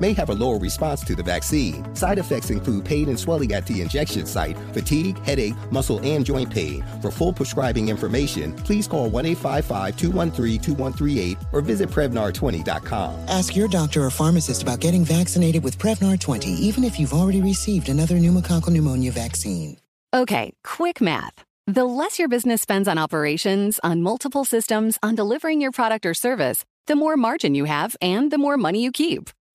may 0.00 0.12
have 0.12 0.30
a 0.30 0.34
lower 0.34 0.58
response 0.58 1.02
to 1.04 1.14
the 1.14 1.22
vaccine. 1.22 1.94
Side 1.94 2.18
effects 2.18 2.50
include 2.50 2.84
pain 2.84 3.08
and 3.08 3.18
swelling 3.18 3.52
at 3.52 3.66
the 3.66 3.80
injection 3.80 4.26
site, 4.26 4.56
fatigue, 4.72 5.18
headache, 5.24 5.54
muscle, 5.70 6.00
and 6.02 6.24
joint 6.24 6.50
pain. 6.50 6.84
For 7.00 7.10
full 7.10 7.32
prescribing 7.32 7.88
information, 7.88 8.54
please 8.54 8.86
call 8.86 9.08
1 9.10 9.26
855 9.26 9.96
213 9.96 10.60
2138 10.60 11.38
or 11.52 11.60
visit 11.60 11.88
Prevnar20.com. 11.90 13.28
Ask 13.28 13.56
your 13.56 13.68
doctor 13.68 14.04
or 14.04 14.10
pharmacist 14.10 14.62
about 14.62 14.80
getting 14.80 15.04
vaccinated 15.04 15.64
with 15.64 15.78
Prevnar 15.78 16.18
20, 16.18 16.50
even 16.50 16.84
if 16.84 16.98
you've 16.98 17.14
already 17.14 17.42
received 17.42 17.88
another 17.88 18.16
pneumococcal 18.16 18.70
pneumonia 18.70 19.12
vaccine. 19.12 19.76
Okay, 20.14 20.52
quick 20.64 21.02
math. 21.02 21.44
The 21.66 21.84
less 21.84 22.18
your 22.18 22.28
business 22.28 22.62
spends 22.62 22.88
on 22.88 22.96
operations, 22.96 23.78
on 23.84 24.00
multiple 24.00 24.46
systems, 24.46 24.98
on 25.02 25.14
delivering 25.14 25.60
your 25.60 25.70
product 25.70 26.06
or 26.06 26.14
service, 26.14 26.64
the 26.86 26.96
more 26.96 27.14
margin 27.14 27.54
you 27.54 27.66
have 27.66 27.94
and 28.00 28.30
the 28.30 28.38
more 28.38 28.56
money 28.56 28.82
you 28.82 28.90
keep. 28.90 29.28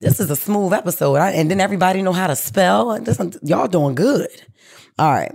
This 0.00 0.20
is 0.20 0.30
a 0.30 0.36
smooth 0.36 0.74
episode. 0.74 1.16
I, 1.16 1.30
and 1.30 1.50
then 1.50 1.60
everybody 1.60 2.02
know 2.02 2.12
how 2.12 2.26
to 2.26 2.36
spell. 2.36 3.00
This, 3.00 3.18
y'all 3.42 3.66
doing 3.66 3.94
good. 3.94 4.28
All 4.98 5.10
right. 5.10 5.32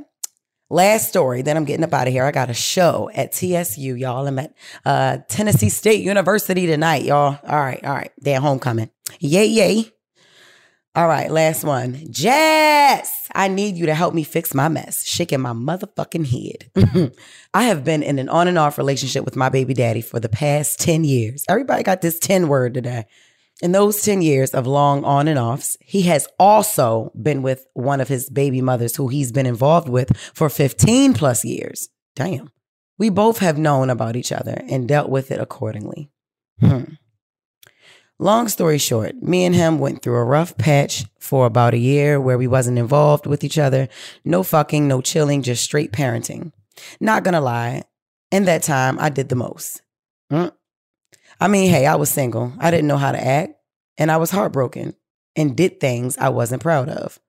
Last 0.70 1.10
story, 1.10 1.42
then 1.42 1.58
I'm 1.58 1.66
getting 1.66 1.84
up 1.84 1.94
out 1.94 2.08
of 2.08 2.14
here. 2.14 2.24
I 2.24 2.32
got 2.32 2.50
a 2.50 2.54
show 2.54 3.10
at 3.14 3.34
TSU, 3.34 3.96
y'all. 3.96 4.26
I'm 4.26 4.40
at 4.40 4.54
uh, 4.86 5.18
Tennessee 5.28 5.68
State 5.68 6.02
University 6.02 6.66
tonight, 6.66 7.04
y'all. 7.04 7.38
All 7.46 7.60
right, 7.60 7.84
all 7.84 7.94
right. 7.94 8.12
They're 8.20 8.40
homecoming. 8.40 8.90
Yay, 9.20 9.48
yay. 9.48 9.92
All 10.96 11.08
right, 11.08 11.30
last 11.30 11.66
one. 11.66 12.08
Jess, 12.10 13.28
I 13.36 13.50
need 13.50 13.76
you 13.76 13.88
to 13.88 13.94
help 13.94 14.14
me 14.14 14.24
fix 14.24 14.54
my 14.54 14.70
mess, 14.70 15.06
shaking 15.06 15.42
my 15.42 15.52
motherfucking 15.52 16.28
head. 16.28 17.14
I 17.54 17.64
have 17.64 17.84
been 17.84 18.02
in 18.02 18.18
an 18.18 18.30
on 18.30 18.48
and 18.48 18.58
off 18.58 18.78
relationship 18.78 19.26
with 19.26 19.36
my 19.36 19.50
baby 19.50 19.74
daddy 19.74 20.02
for 20.02 20.22
the 20.22 20.30
past 20.30 20.80
10 20.80 21.04
years. 21.04 21.44
Everybody 21.50 21.84
got 21.84 22.02
this 22.02 22.18
10 22.20 22.48
word 22.48 22.74
today. 22.74 23.06
In 23.62 23.74
those 23.74 24.02
10 24.02 24.24
years 24.24 24.52
of 24.52 24.66
long 24.66 25.04
on 25.04 25.28
and 25.28 25.38
offs, 25.38 25.78
he 25.82 26.04
has 26.04 26.28
also 26.40 27.12
been 27.22 27.44
with 27.44 27.68
one 27.74 28.02
of 28.02 28.08
his 28.08 28.28
baby 28.30 28.60
mothers 28.60 28.96
who 28.96 29.08
he's 29.08 29.32
been 29.32 29.46
involved 29.46 29.88
with 29.88 30.18
for 30.34 30.50
15 30.50 31.14
plus 31.14 31.46
years. 31.46 31.90
Damn. 32.16 32.50
We 32.98 33.10
both 33.10 33.38
have 33.38 33.60
known 33.60 33.90
about 33.90 34.16
each 34.16 34.32
other 34.32 34.62
and 34.68 34.88
dealt 34.88 35.10
with 35.10 35.32
it 35.32 35.40
accordingly. 35.40 36.10
Hmm. 36.60 36.96
Long 38.18 38.48
story 38.48 38.78
short, 38.78 39.16
me 39.22 39.46
and 39.46 39.56
him 39.56 39.80
went 39.80 40.02
through 40.02 40.18
a 40.18 40.24
rough 40.24 40.56
patch 40.58 41.06
for 41.20 41.48
about 41.48 41.74
a 41.74 41.80
year 41.80 42.22
where 42.22 42.38
we 42.38 42.46
wasn't 42.46 42.78
involved 42.78 43.26
with 43.26 43.44
each 43.44 43.58
other. 43.58 43.90
No 44.24 44.44
fucking, 44.44 44.88
no 44.88 45.02
chilling, 45.02 45.42
just 45.42 45.64
straight 45.64 45.92
parenting. 45.92 46.52
Not 47.00 47.24
gonna 47.24 47.42
lie, 47.42 47.84
in 48.32 48.46
that 48.46 48.64
time, 48.64 49.00
I 49.00 49.10
did 49.10 49.30
the 49.30 49.36
most. 49.36 49.82
Mm. 50.32 50.52
I 51.42 51.48
mean, 51.48 51.72
hey, 51.72 51.88
I 51.88 51.96
was 51.96 52.12
single. 52.12 52.54
I 52.60 52.70
didn't 52.70 52.88
know 52.88 52.98
how 52.98 53.12
to 53.12 53.20
act, 53.20 53.56
and 53.98 54.12
I 54.12 54.18
was 54.18 54.30
heartbroken 54.30 54.94
and 55.36 55.58
did 55.58 55.80
things 55.80 56.16
I 56.20 56.30
wasn't 56.30 56.62
proud 56.62 56.88
of. 56.88 57.20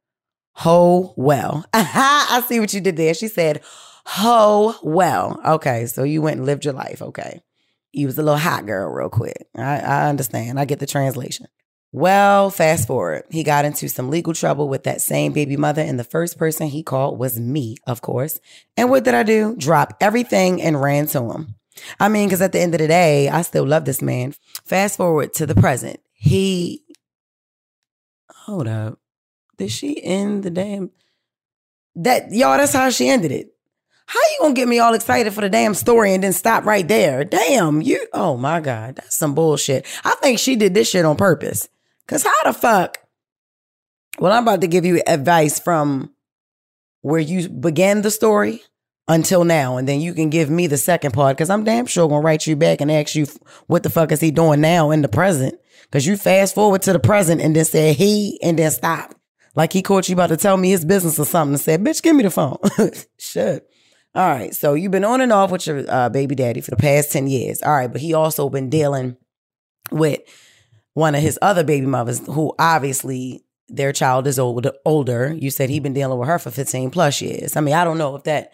Ho 0.57 1.15
well. 1.17 1.65
I 1.73 2.45
see 2.47 2.61
what 2.61 2.75
you 2.75 2.83
did 2.83 2.99
there. 2.99 3.15
She 3.15 3.29
said, 3.29 3.63
ho 4.05 4.77
well. 4.83 5.41
Okay, 5.47 5.87
so 5.87 6.03
you 6.03 6.21
went 6.21 6.37
and 6.37 6.47
lived 6.47 6.67
your 6.67 6.75
life. 6.75 7.01
Okay. 7.01 7.41
You 7.93 8.07
was 8.07 8.19
a 8.19 8.23
little 8.23 8.39
hot 8.39 8.67
girl 8.67 8.91
real 8.91 9.09
quick. 9.09 9.47
I, 9.57 9.79
I 9.81 10.09
understand. 10.11 10.61
I 10.61 10.67
get 10.67 10.79
the 10.79 10.87
translation. 10.87 11.47
Well, 11.91 12.51
fast 12.51 12.87
forward. 12.87 13.25
He 13.31 13.43
got 13.43 13.65
into 13.65 13.89
some 13.89 14.11
legal 14.11 14.35
trouble 14.35 14.69
with 14.69 14.85
that 14.85 15.01
same 15.01 15.33
baby 15.33 15.57
mother, 15.57 15.83
and 15.83 15.99
the 15.99 16.05
first 16.05 16.37
person 16.37 16.67
he 16.67 16.83
called 16.83 17.19
was 17.19 17.41
me, 17.41 17.77
of 17.87 18.03
course. 18.03 18.41
And 18.77 18.91
what 18.91 19.05
did 19.05 19.15
I 19.15 19.23
do? 19.23 19.57
Drop 19.57 19.97
everything 20.03 20.61
and 20.61 20.81
ran 20.81 21.07
to 21.09 21.31
him. 21.31 21.55
I 21.99 22.09
mean, 22.09 22.29
because 22.29 22.43
at 22.43 22.53
the 22.53 22.61
end 22.61 22.75
of 22.75 22.81
the 22.81 22.89
day, 22.89 23.29
I 23.29 23.43
still 23.43 23.67
love 23.67 23.85
this 23.85 24.03
man. 24.03 24.35
Fast 24.65 24.97
forward 24.97 25.35
to 25.35 25.47
the 25.47 25.55
present. 25.55 26.01
He, 26.13 26.83
hold 28.31 28.69
up. 28.69 28.99
Did 29.57 29.71
she 29.71 30.03
end 30.03 30.43
the 30.43 30.51
damn? 30.51 30.91
That, 31.95 32.33
y'all, 32.33 32.57
that's 32.57 32.73
how 32.73 32.91
she 32.91 33.09
ended 33.09 33.33
it. 33.33 33.53
How 34.07 34.19
you 34.19 34.39
gonna 34.41 34.55
get 34.55 34.69
me 34.69 34.79
all 34.79 34.95
excited 34.95 35.33
for 35.33 35.41
the 35.41 35.49
damn 35.49 35.75
story 35.75 36.13
and 36.13 36.23
then 36.23 36.33
stop 36.33 36.65
right 36.65 36.87
there? 36.87 37.25
Damn, 37.25 37.81
you, 37.81 38.07
oh 38.13 38.37
my 38.37 38.61
God, 38.61 38.97
that's 38.97 39.17
some 39.17 39.35
bullshit. 39.35 39.87
I 40.05 40.15
think 40.17 40.39
she 40.39 40.57
did 40.57 40.75
this 40.75 40.91
shit 40.91 41.05
on 41.05 41.17
purpose. 41.17 41.69
Cause 42.09 42.25
how 42.25 42.43
the 42.45 42.53
fuck? 42.53 42.99
Well, 44.19 44.33
I'm 44.33 44.43
about 44.43 44.61
to 44.61 44.67
give 44.67 44.85
you 44.85 45.01
advice 45.07 45.59
from 45.59 46.13
where 47.01 47.21
you 47.21 47.49
began 47.49 48.03
the 48.03 48.11
story 48.11 48.63
until 49.09 49.45
now. 49.45 49.77
And 49.77 49.89
then 49.89 50.01
you 50.01 50.15
can 50.15 50.31
give 50.31 50.51
me 50.51 50.67
the 50.67 50.79
second 50.79 51.13
part 51.13 51.37
because 51.37 51.51
I'm 51.51 51.65
damn 51.65 51.87
sure 51.87 52.09
gonna 52.09 52.23
write 52.23 52.47
you 52.47 52.57
back 52.57 52.81
and 52.81 52.91
ask 52.91 53.15
you 53.15 53.27
what 53.67 53.83
the 53.83 53.91
fuck 53.91 54.13
is 54.13 54.21
he 54.21 54.31
doing 54.31 54.61
now 54.61 54.91
in 54.91 55.03
the 55.03 55.09
present. 55.09 55.55
Cause 55.91 56.07
you 56.07 56.17
fast 56.17 56.55
forward 56.55 56.83
to 56.83 56.93
the 56.93 56.99
present 56.99 57.41
and 57.41 57.55
then 57.55 57.65
say 57.65 57.93
he 57.93 58.39
and 58.43 58.59
then 58.59 58.71
stop. 58.71 59.15
Like 59.55 59.73
he 59.73 59.83
caught 59.83 60.09
you 60.09 60.15
about 60.15 60.29
to 60.29 60.37
tell 60.39 60.57
me 60.57 60.71
his 60.71 60.85
business 60.85 61.19
or 61.19 61.27
something 61.27 61.55
and 61.55 61.61
said, 61.61 61.85
bitch, 61.85 62.03
give 62.03 62.17
me 62.17 62.23
the 62.23 62.31
phone. 62.31 62.57
Shit. 63.19 63.69
All 64.15 64.29
right. 64.29 64.55
So 64.55 64.75
you've 64.75 64.93
been 64.93 65.05
on 65.05 65.21
and 65.21 65.33
off 65.33 65.51
with 65.51 65.67
your 65.67 65.85
uh, 65.89 66.09
baby 66.09 66.35
daddy 66.35 66.61
for 66.63 66.71
the 66.71 66.77
past 66.77 67.13
10 67.13 67.27
years. 67.27 67.63
All 67.63 67.73
right. 67.73 67.93
But 67.93 68.01
he 68.01 68.15
also 68.15 68.49
been 68.49 68.71
dealing 68.71 69.17
with 69.91 70.21
one 70.95 71.15
of 71.15 71.23
his 71.23 71.39
other 71.43 71.65
baby 71.65 71.87
mothers 71.87 72.25
who 72.27 72.55
obviously 72.59 73.45
their 73.69 73.93
child 73.93 74.27
is 74.27 74.39
older 74.39 74.73
older. 74.85 75.35
You 75.35 75.51
said 75.51 75.71
he 75.71 75.81
been 75.81 75.95
dealing 75.95 76.19
with 76.19 76.29
her 76.29 76.39
for 76.39 76.51
15 76.51 76.91
plus 76.91 77.21
years. 77.21 77.57
I 77.57 77.61
mean, 77.61 77.75
I 77.75 77.85
don't 77.85 77.99
know 77.99 78.17
if 78.17 78.25
that 78.25 78.53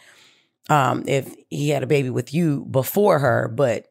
um, 0.68 1.04
if 1.06 1.34
he 1.48 1.70
had 1.70 1.82
a 1.82 1.86
baby 1.86 2.10
with 2.10 2.34
you 2.34 2.66
before 2.70 3.18
her, 3.18 3.48
but 3.48 3.88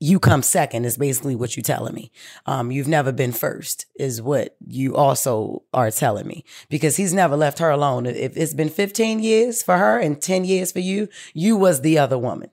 you 0.00 0.18
come 0.18 0.42
second 0.42 0.84
is 0.84 0.98
basically 0.98 1.34
what 1.34 1.56
you're 1.56 1.62
telling 1.62 1.94
me. 1.94 2.10
Um, 2.46 2.70
you've 2.70 2.88
never 2.88 3.12
been 3.12 3.32
first 3.32 3.86
is 3.98 4.20
what 4.20 4.56
you 4.66 4.94
also 4.96 5.62
are 5.72 5.90
telling 5.90 6.26
me 6.26 6.44
because 6.68 6.96
he's 6.96 7.14
never 7.14 7.36
left 7.36 7.58
her 7.58 7.70
alone. 7.70 8.04
If 8.06 8.36
it's 8.36 8.54
been 8.54 8.68
15 8.68 9.20
years 9.20 9.62
for 9.62 9.78
her 9.78 9.98
and 9.98 10.20
10 10.20 10.44
years 10.44 10.72
for 10.72 10.80
you, 10.80 11.08
you 11.32 11.56
was 11.56 11.80
the 11.80 11.98
other 11.98 12.18
woman. 12.18 12.50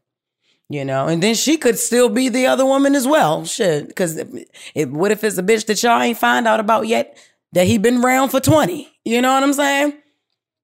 You 0.69 0.86
know, 0.86 1.07
and 1.07 1.21
then 1.21 1.36
she 1.36 1.57
could 1.57 1.77
still 1.77 2.07
be 2.07 2.29
the 2.29 2.47
other 2.47 2.65
woman 2.65 2.95
as 2.95 3.05
well. 3.05 3.43
Shit, 3.43 3.89
because 3.89 4.23
what 4.73 5.12
if 5.12 5.21
it's 5.21 5.38
a 5.38 5.43
bitch 5.43 5.65
that 5.65 5.84
y'all 5.84 6.01
ain't 6.01 6.17
find 6.17 6.47
out 6.47 6.62
about 6.62 6.88
yet 6.88 7.17
that 7.51 7.67
he 7.67 7.77
been 7.77 8.01
around 8.01 8.29
for 8.29 8.39
20? 8.39 8.88
You 9.03 9.21
know 9.21 9.34
what 9.34 9.43
I'm 9.43 9.51
saying? 9.51 9.95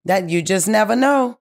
That 0.06 0.30
you 0.30 0.42
just 0.42 0.70
never 0.70 0.96
know. 0.96 1.40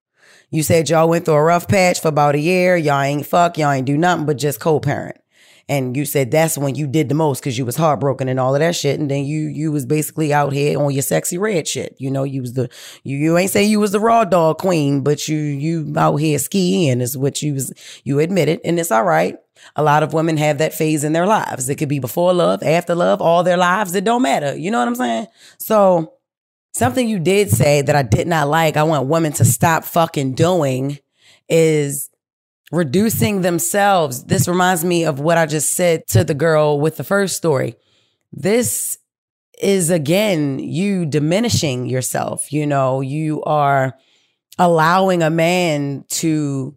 You 0.56 0.62
said 0.62 0.88
y'all 0.88 1.10
went 1.10 1.26
through 1.26 1.34
a 1.34 1.42
rough 1.42 1.68
patch 1.68 2.00
for 2.00 2.08
about 2.08 2.34
a 2.34 2.38
year. 2.38 2.78
Y'all 2.78 3.02
ain't 3.02 3.26
fuck. 3.26 3.58
Y'all 3.58 3.72
ain't 3.72 3.84
do 3.84 3.98
nothing 3.98 4.24
but 4.24 4.38
just 4.38 4.58
co-parent. 4.58 5.20
And 5.68 5.94
you 5.94 6.06
said 6.06 6.30
that's 6.30 6.56
when 6.56 6.74
you 6.74 6.86
did 6.86 7.10
the 7.10 7.14
most 7.14 7.40
because 7.40 7.58
you 7.58 7.66
was 7.66 7.76
heartbroken 7.76 8.26
and 8.26 8.40
all 8.40 8.54
of 8.54 8.60
that 8.60 8.74
shit. 8.74 8.98
And 8.98 9.10
then 9.10 9.26
you 9.26 9.48
you 9.48 9.70
was 9.70 9.84
basically 9.84 10.32
out 10.32 10.54
here 10.54 10.80
on 10.80 10.94
your 10.94 11.02
Sexyy 11.02 11.38
Red 11.38 11.68
shit. 11.68 11.94
You 11.98 12.10
know, 12.10 12.24
you 12.24 12.40
was 12.40 12.54
the 12.54 12.70
you 13.04 13.18
you 13.18 13.36
ain't 13.36 13.50
say 13.50 13.64
you 13.64 13.80
was 13.80 13.92
the 13.92 14.00
raw 14.00 14.24
dog 14.24 14.56
queen, 14.56 15.02
but 15.02 15.28
you 15.28 15.36
you 15.36 15.92
out 15.94 16.16
here 16.16 16.38
skiing 16.38 17.02
is 17.02 17.18
what 17.18 17.42
you 17.42 17.52
was 17.52 17.74
you 18.04 18.18
admitted, 18.20 18.62
and 18.64 18.80
it's 18.80 18.90
all 18.90 19.04
right. 19.04 19.36
A 19.74 19.82
lot 19.82 20.02
of 20.02 20.14
women 20.14 20.38
have 20.38 20.56
that 20.56 20.72
phase 20.72 21.04
in 21.04 21.12
their 21.12 21.26
lives. 21.26 21.68
It 21.68 21.74
could 21.74 21.90
be 21.90 21.98
before 21.98 22.32
love, 22.32 22.62
after 22.62 22.94
love, 22.94 23.20
all 23.20 23.42
their 23.42 23.58
lives. 23.58 23.94
It 23.94 24.04
don't 24.04 24.22
matter. 24.22 24.56
You 24.56 24.70
know 24.70 24.78
what 24.78 24.88
I'm 24.88 24.94
saying? 24.94 25.26
So 25.58 26.15
Something 26.76 27.08
you 27.08 27.18
did 27.18 27.50
say 27.50 27.80
that 27.80 27.96
I 27.96 28.02
did 28.02 28.26
not 28.26 28.48
like, 28.48 28.76
I 28.76 28.82
want 28.82 29.08
women 29.08 29.32
to 29.32 29.46
stop 29.46 29.82
fucking 29.82 30.34
doing 30.34 30.98
is 31.48 32.10
reducing 32.70 33.40
themselves. 33.40 34.24
This 34.24 34.46
reminds 34.46 34.84
me 34.84 35.06
of 35.06 35.18
what 35.18 35.38
I 35.38 35.46
just 35.46 35.72
said 35.72 36.06
to 36.08 36.22
the 36.22 36.34
girl 36.34 36.78
with 36.78 36.98
the 36.98 37.02
first 37.02 37.34
story. 37.34 37.76
This 38.30 38.98
is 39.58 39.88
again 39.88 40.58
you 40.58 41.06
diminishing 41.06 41.86
yourself. 41.86 42.52
You 42.52 42.66
know, 42.66 43.00
you 43.00 43.42
are 43.44 43.96
allowing 44.58 45.22
a 45.22 45.30
man 45.30 46.04
to 46.08 46.74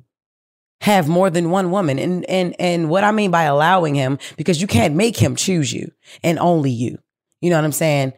have 0.79 1.09
more 1.09 1.29
than 1.29 1.51
one 1.51 1.71
woman. 1.71 1.99
And 1.99 2.23
and 2.29 2.55
and 2.57 2.89
what 2.89 3.03
I 3.03 3.11
mean 3.11 3.31
by 3.31 3.43
allowing 3.43 3.95
him, 3.95 4.17
because 4.37 4.61
you 4.61 4.67
can't 4.67 4.95
make 4.95 5.17
him 5.17 5.35
choose 5.35 5.73
you 5.73 5.91
and 6.23 6.39
only 6.39 6.71
you. 6.71 6.99
You 7.41 7.49
know 7.49 7.57
what 7.57 7.65
I'm 7.65 7.73
saying? 7.73 8.13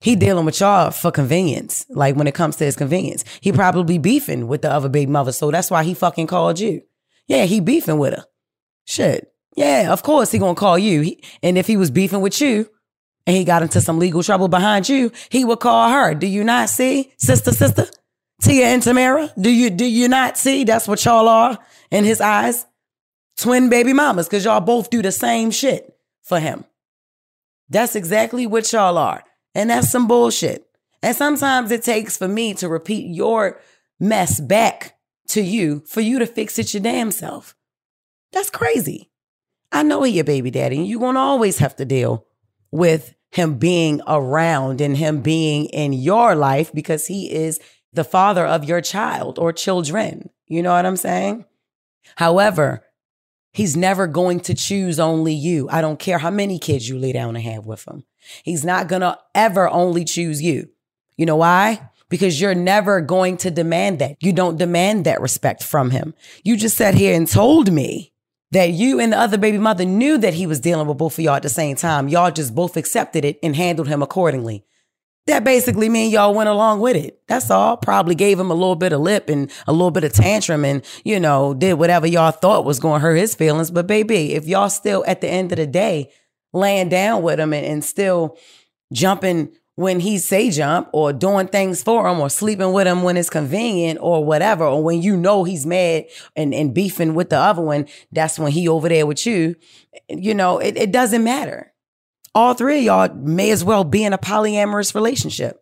He 0.00 0.16
dealing 0.16 0.46
with 0.46 0.60
y'all 0.60 0.90
for 0.90 1.10
convenience. 1.10 1.84
Like 1.90 2.16
when 2.16 2.26
it 2.26 2.34
comes 2.34 2.56
to 2.56 2.64
his 2.64 2.76
convenience. 2.76 3.24
He 3.40 3.52
probably 3.52 3.98
beefing 3.98 4.48
with 4.48 4.62
the 4.62 4.72
other 4.72 4.88
baby 4.88 5.10
mother. 5.10 5.32
So 5.32 5.50
that's 5.50 5.70
why 5.70 5.84
he 5.84 5.94
fucking 5.94 6.26
called 6.26 6.58
you. 6.58 6.82
Yeah, 7.26 7.44
he 7.44 7.60
beefing 7.60 7.98
with 7.98 8.14
her. 8.14 8.24
Shit. 8.86 9.32
Yeah, 9.56 9.92
of 9.92 10.02
course 10.02 10.30
he 10.32 10.38
gonna 10.38 10.54
call 10.54 10.78
you. 10.78 11.02
He, 11.02 11.22
and 11.42 11.58
if 11.58 11.66
he 11.66 11.76
was 11.76 11.90
beefing 11.90 12.20
with 12.20 12.40
you 12.40 12.68
and 13.26 13.36
he 13.36 13.44
got 13.44 13.62
into 13.62 13.80
some 13.80 13.98
legal 13.98 14.22
trouble 14.22 14.48
behind 14.48 14.88
you, 14.88 15.12
he 15.28 15.44
would 15.44 15.60
call 15.60 15.90
her. 15.90 16.14
Do 16.14 16.26
you 16.26 16.44
not 16.44 16.70
see? 16.70 17.12
Sister, 17.18 17.52
sister? 17.52 17.86
Tia 18.40 18.66
and 18.66 18.82
Tamera? 18.82 19.30
Do 19.40 19.50
you 19.50 19.68
do 19.68 19.84
you 19.84 20.08
not 20.08 20.38
see? 20.38 20.64
That's 20.64 20.88
what 20.88 21.04
y'all 21.04 21.28
are 21.28 21.58
in 21.90 22.04
his 22.04 22.20
eyes. 22.20 22.64
Twin 23.36 23.68
baby 23.68 23.92
mamas, 23.92 24.26
because 24.26 24.44
y'all 24.44 24.60
both 24.60 24.90
do 24.90 25.02
the 25.02 25.12
same 25.12 25.50
shit 25.50 25.94
for 26.22 26.40
him. 26.40 26.64
That's 27.68 27.96
exactly 27.96 28.46
what 28.46 28.72
y'all 28.72 28.98
are. 28.98 29.22
And 29.54 29.70
that's 29.70 29.90
some 29.90 30.06
bullshit. 30.06 30.66
And 31.02 31.16
sometimes 31.16 31.70
it 31.70 31.82
takes 31.82 32.16
for 32.16 32.28
me 32.28 32.54
to 32.54 32.68
repeat 32.68 33.14
your 33.14 33.60
mess 33.98 34.40
back 34.40 34.96
to 35.28 35.40
you 35.40 35.80
for 35.86 36.00
you 36.00 36.18
to 36.18 36.26
fix 36.26 36.58
it 36.58 36.74
your 36.74 36.82
damn 36.82 37.10
self. 37.10 37.54
That's 38.32 38.50
crazy. 38.50 39.10
I 39.72 39.82
know 39.82 40.02
he 40.02 40.12
your 40.12 40.24
baby 40.24 40.50
daddy, 40.50 40.76
and 40.76 40.86
you're 40.86 41.00
gonna 41.00 41.20
always 41.20 41.58
have 41.58 41.76
to 41.76 41.84
deal 41.84 42.26
with 42.72 43.14
him 43.30 43.58
being 43.58 44.00
around 44.06 44.80
and 44.80 44.96
him 44.96 45.20
being 45.20 45.66
in 45.66 45.92
your 45.92 46.34
life 46.34 46.72
because 46.72 47.06
he 47.06 47.32
is 47.32 47.60
the 47.92 48.04
father 48.04 48.44
of 48.44 48.64
your 48.64 48.80
child 48.80 49.38
or 49.38 49.52
children. 49.52 50.30
You 50.46 50.62
know 50.62 50.72
what 50.72 50.86
I'm 50.86 50.96
saying? 50.96 51.44
However, 52.16 52.84
he's 53.52 53.76
never 53.76 54.06
going 54.08 54.40
to 54.40 54.54
choose 54.54 54.98
only 54.98 55.34
you. 55.34 55.68
I 55.70 55.80
don't 55.80 55.98
care 55.98 56.18
how 56.18 56.30
many 56.30 56.58
kids 56.58 56.88
you 56.88 56.98
lay 56.98 57.12
down 57.12 57.36
and 57.36 57.44
have 57.44 57.66
with 57.66 57.86
him. 57.86 58.04
He's 58.42 58.64
not 58.64 58.88
going 58.88 59.02
to 59.02 59.18
ever 59.34 59.68
only 59.68 60.04
choose 60.04 60.42
you. 60.42 60.68
You 61.16 61.26
know 61.26 61.36
why? 61.36 61.90
Because 62.08 62.40
you're 62.40 62.54
never 62.54 63.00
going 63.00 63.36
to 63.38 63.50
demand 63.50 63.98
that. 64.00 64.16
You 64.20 64.32
don't 64.32 64.58
demand 64.58 65.06
that 65.06 65.20
respect 65.20 65.62
from 65.62 65.90
him. 65.90 66.14
You 66.42 66.56
just 66.56 66.76
sat 66.76 66.94
here 66.94 67.14
and 67.14 67.28
told 67.28 67.72
me 67.72 68.12
that 68.50 68.70
you 68.72 68.98
and 68.98 69.12
the 69.12 69.18
other 69.18 69.38
baby 69.38 69.58
mother 69.58 69.84
knew 69.84 70.18
that 70.18 70.34
he 70.34 70.46
was 70.46 70.60
dealing 70.60 70.86
with 70.86 70.98
both 70.98 71.18
of 71.18 71.24
y'all 71.24 71.34
at 71.34 71.42
the 71.42 71.48
same 71.48 71.76
time. 71.76 72.08
Y'all 72.08 72.30
just 72.30 72.54
both 72.54 72.76
accepted 72.76 73.24
it 73.24 73.38
and 73.42 73.54
handled 73.54 73.88
him 73.88 74.02
accordingly. 74.02 74.64
That 75.26 75.44
basically 75.44 75.88
means 75.88 76.12
y'all 76.12 76.34
went 76.34 76.48
along 76.48 76.80
with 76.80 76.96
it. 76.96 77.20
That's 77.28 77.50
all. 77.50 77.76
Probably 77.76 78.14
gave 78.16 78.40
him 78.40 78.50
a 78.50 78.54
little 78.54 78.74
bit 78.74 78.92
of 78.92 79.00
lip 79.00 79.28
and 79.28 79.50
a 79.68 79.72
little 79.72 79.92
bit 79.92 80.02
of 80.02 80.12
tantrum 80.12 80.64
and, 80.64 80.82
you 81.04 81.20
know, 81.20 81.54
did 81.54 81.74
whatever 81.74 82.06
y'all 82.06 82.32
thought 82.32 82.64
was 82.64 82.80
going 82.80 83.00
to 83.00 83.06
hurt 83.06 83.16
his 83.16 83.34
feelings. 83.34 83.70
But 83.70 83.86
baby, 83.86 84.32
if 84.34 84.46
y'all 84.46 84.70
still 84.70 85.04
at 85.06 85.20
the 85.20 85.28
end 85.28 85.52
of 85.52 85.58
the 85.58 85.66
day 85.66 86.10
laying 86.52 86.88
down 86.88 87.22
with 87.22 87.38
him 87.38 87.52
and, 87.52 87.66
and 87.66 87.84
still 87.84 88.36
jumping 88.92 89.52
when 89.80 90.00
he 90.00 90.18
say 90.18 90.50
jump 90.50 90.90
or 90.92 91.10
doing 91.10 91.48
things 91.48 91.82
for 91.82 92.06
him 92.06 92.20
or 92.20 92.28
sleeping 92.28 92.72
with 92.72 92.86
him 92.86 93.02
when 93.02 93.16
it's 93.16 93.30
convenient 93.30 93.98
or 94.02 94.22
whatever, 94.22 94.64
or 94.64 94.82
when 94.82 95.00
you 95.00 95.16
know 95.16 95.42
he's 95.42 95.64
mad 95.64 96.04
and, 96.36 96.52
and 96.52 96.74
beefing 96.74 97.14
with 97.14 97.30
the 97.30 97.38
other 97.38 97.62
one, 97.62 97.86
that's 98.12 98.38
when 98.38 98.52
he 98.52 98.68
over 98.68 98.90
there 98.90 99.06
with 99.06 99.24
you. 99.24 99.54
You 100.10 100.34
know, 100.34 100.58
it, 100.58 100.76
it 100.76 100.92
doesn't 100.92 101.24
matter. 101.24 101.72
All 102.34 102.52
three 102.52 102.80
of 102.80 102.84
y'all 102.84 103.14
may 103.14 103.50
as 103.50 103.64
well 103.64 103.84
be 103.84 104.04
in 104.04 104.12
a 104.12 104.18
polyamorous 104.18 104.94
relationship. 104.94 105.60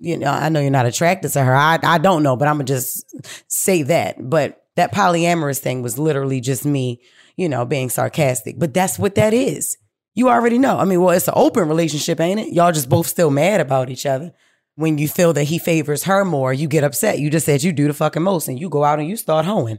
You 0.00 0.16
know, 0.16 0.32
I 0.32 0.48
know 0.48 0.60
you're 0.60 0.70
not 0.70 0.86
attracted 0.86 1.30
to 1.32 1.42
her. 1.42 1.54
I, 1.54 1.78
I 1.80 1.98
don't 1.98 2.24
know, 2.24 2.36
but 2.36 2.48
I'm 2.48 2.56
gonna 2.56 2.64
just 2.64 3.04
say 3.48 3.82
that. 3.84 4.16
But 4.18 4.64
that 4.74 4.92
polyamorous 4.92 5.58
thing 5.58 5.82
was 5.82 5.98
literally 5.98 6.40
just 6.40 6.64
me, 6.64 7.00
you 7.36 7.48
know, 7.48 7.64
being 7.64 7.88
sarcastic. 7.88 8.58
But 8.58 8.74
that's 8.74 8.98
what 8.98 9.14
that 9.14 9.32
is. 9.32 9.76
You 10.20 10.28
already 10.28 10.58
know. 10.58 10.76
I 10.76 10.84
mean, 10.84 11.00
well, 11.00 11.16
it's 11.16 11.28
an 11.28 11.34
open 11.34 11.66
relationship, 11.66 12.20
ain't 12.20 12.40
it? 12.40 12.52
Y'all 12.52 12.72
just 12.72 12.90
both 12.90 13.06
still 13.06 13.30
mad 13.30 13.58
about 13.58 13.88
each 13.88 14.04
other. 14.04 14.34
When 14.74 14.98
you 14.98 15.08
feel 15.08 15.32
that 15.32 15.44
he 15.44 15.58
favors 15.58 16.04
her 16.04 16.26
more, 16.26 16.52
you 16.52 16.68
get 16.68 16.84
upset. 16.84 17.18
You 17.18 17.30
just 17.30 17.46
said 17.46 17.62
you 17.62 17.72
do 17.72 17.86
the 17.86 17.94
fucking 17.94 18.22
most 18.22 18.46
and 18.46 18.60
you 18.60 18.68
go 18.68 18.84
out 18.84 18.98
and 18.98 19.08
you 19.08 19.16
start 19.16 19.46
hoeing. 19.46 19.78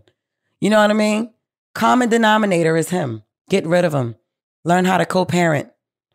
You 0.59 0.71
know 0.71 0.81
what 0.81 0.89
I 0.89 0.95
mean? 0.95 1.31
Common 1.75 2.09
denominator 2.09 2.75
is 2.75 2.89
him. 2.89 3.21
Get 3.51 3.67
rid 3.67 3.85
of 3.85 3.93
him. 3.93 4.15
Learn 4.63 4.85
how 4.85 4.97
to 4.97 5.05
co 5.05 5.25
parent 5.25 5.69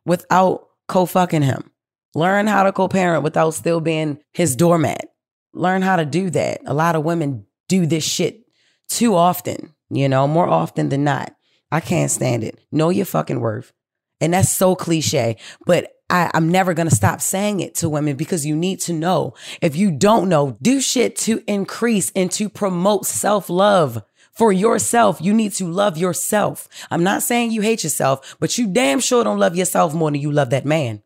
without 0.05 0.71
co 0.89 1.07
fucking 1.07 1.43
him. 1.43 1.71
Learn 2.17 2.49
how 2.49 2.65
to 2.65 2.73
co 2.73 2.89
parent 2.89 3.23
without 3.23 3.51
still 3.51 3.81
being 3.81 4.19
his 4.33 4.57
doormat. 4.57 5.09
Learn 5.53 5.83
how 5.83 5.95
to 5.95 6.05
do 6.05 6.31
that. 6.31 6.63
A 6.67 6.75
lot 6.75 6.97
of 6.97 7.05
women 7.05 7.47
do 7.69 7.87
this 7.87 8.03
shit 8.03 8.41
too 8.89 9.15
often, 9.15 9.73
you 9.89 10.09
know, 10.09 10.27
more 10.27 10.49
often 10.49 10.89
than 10.89 11.05
not. 11.05 11.33
I 11.71 11.79
can't 11.79 12.11
stand 12.11 12.43
it. 12.43 12.59
Know 12.73 12.91
your 12.91 13.07
fucking 13.07 13.39
worth. 13.39 13.73
And 14.21 14.33
that's 14.33 14.51
so 14.51 14.75
cliche, 14.75 15.37
but 15.67 15.93
I, 16.09 16.31
am 16.35 16.51
never 16.51 16.73
going 16.73 16.89
to 16.89 16.95
stop 16.95 17.21
saying 17.21 17.61
it 17.61 17.75
to 17.77 17.89
women 17.89 18.17
because 18.17 18.47
you 18.47 18.57
need 18.57 18.81
to 18.83 18.93
know. 18.93 19.35
If 19.61 19.77
you 19.77 19.91
don't 19.91 20.29
know, 20.29 20.57
do 20.63 20.81
shit 20.81 21.17
to 21.17 21.43
increase 21.47 22.13
and 22.15 22.31
to 22.33 22.49
promote 22.49 23.07
self 23.07 23.51
love 23.51 24.03
for 24.33 24.53
yourself. 24.53 25.21
You 25.21 25.35
need 25.35 25.53
to 25.55 25.67
love 25.67 25.99
yourself. 25.99 26.69
I'm 26.91 27.03
not 27.03 27.23
saying 27.23 27.51
you 27.51 27.63
hate 27.63 27.83
yourself, 27.83 28.37
but 28.39 28.57
you 28.57 28.67
damn 28.69 29.01
sure 29.01 29.25
don't 29.25 29.39
love 29.39 29.57
yourself 29.57 29.95
more 29.95 30.11
than 30.11 30.21
you 30.21 30.31
love 30.31 30.51
that 30.51 30.65
man. 30.65 31.03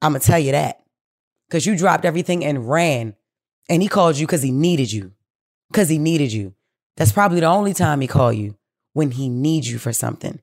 I'm 0.00 0.12
going 0.12 0.20
to 0.20 0.26
tell 0.26 0.38
you 0.38 0.52
that 0.52 0.82
because 1.48 1.66
you 1.66 1.76
dropped 1.76 2.04
everything 2.04 2.44
and 2.44 2.68
ran 2.68 3.14
and 3.68 3.82
he 3.82 3.88
called 3.88 4.16
you 4.16 4.26
because 4.26 4.42
he 4.42 4.50
needed 4.50 4.92
you. 4.92 5.12
Because 5.70 5.88
he 5.88 5.98
needed 5.98 6.32
you. 6.32 6.54
That's 6.96 7.12
probably 7.12 7.40
the 7.40 7.46
only 7.46 7.74
time 7.74 8.00
he 8.00 8.06
called 8.06 8.36
you 8.36 8.56
when 8.92 9.12
he 9.12 9.28
needs 9.28 9.70
you 9.70 9.78
for 9.78 9.92
something. 9.92 10.40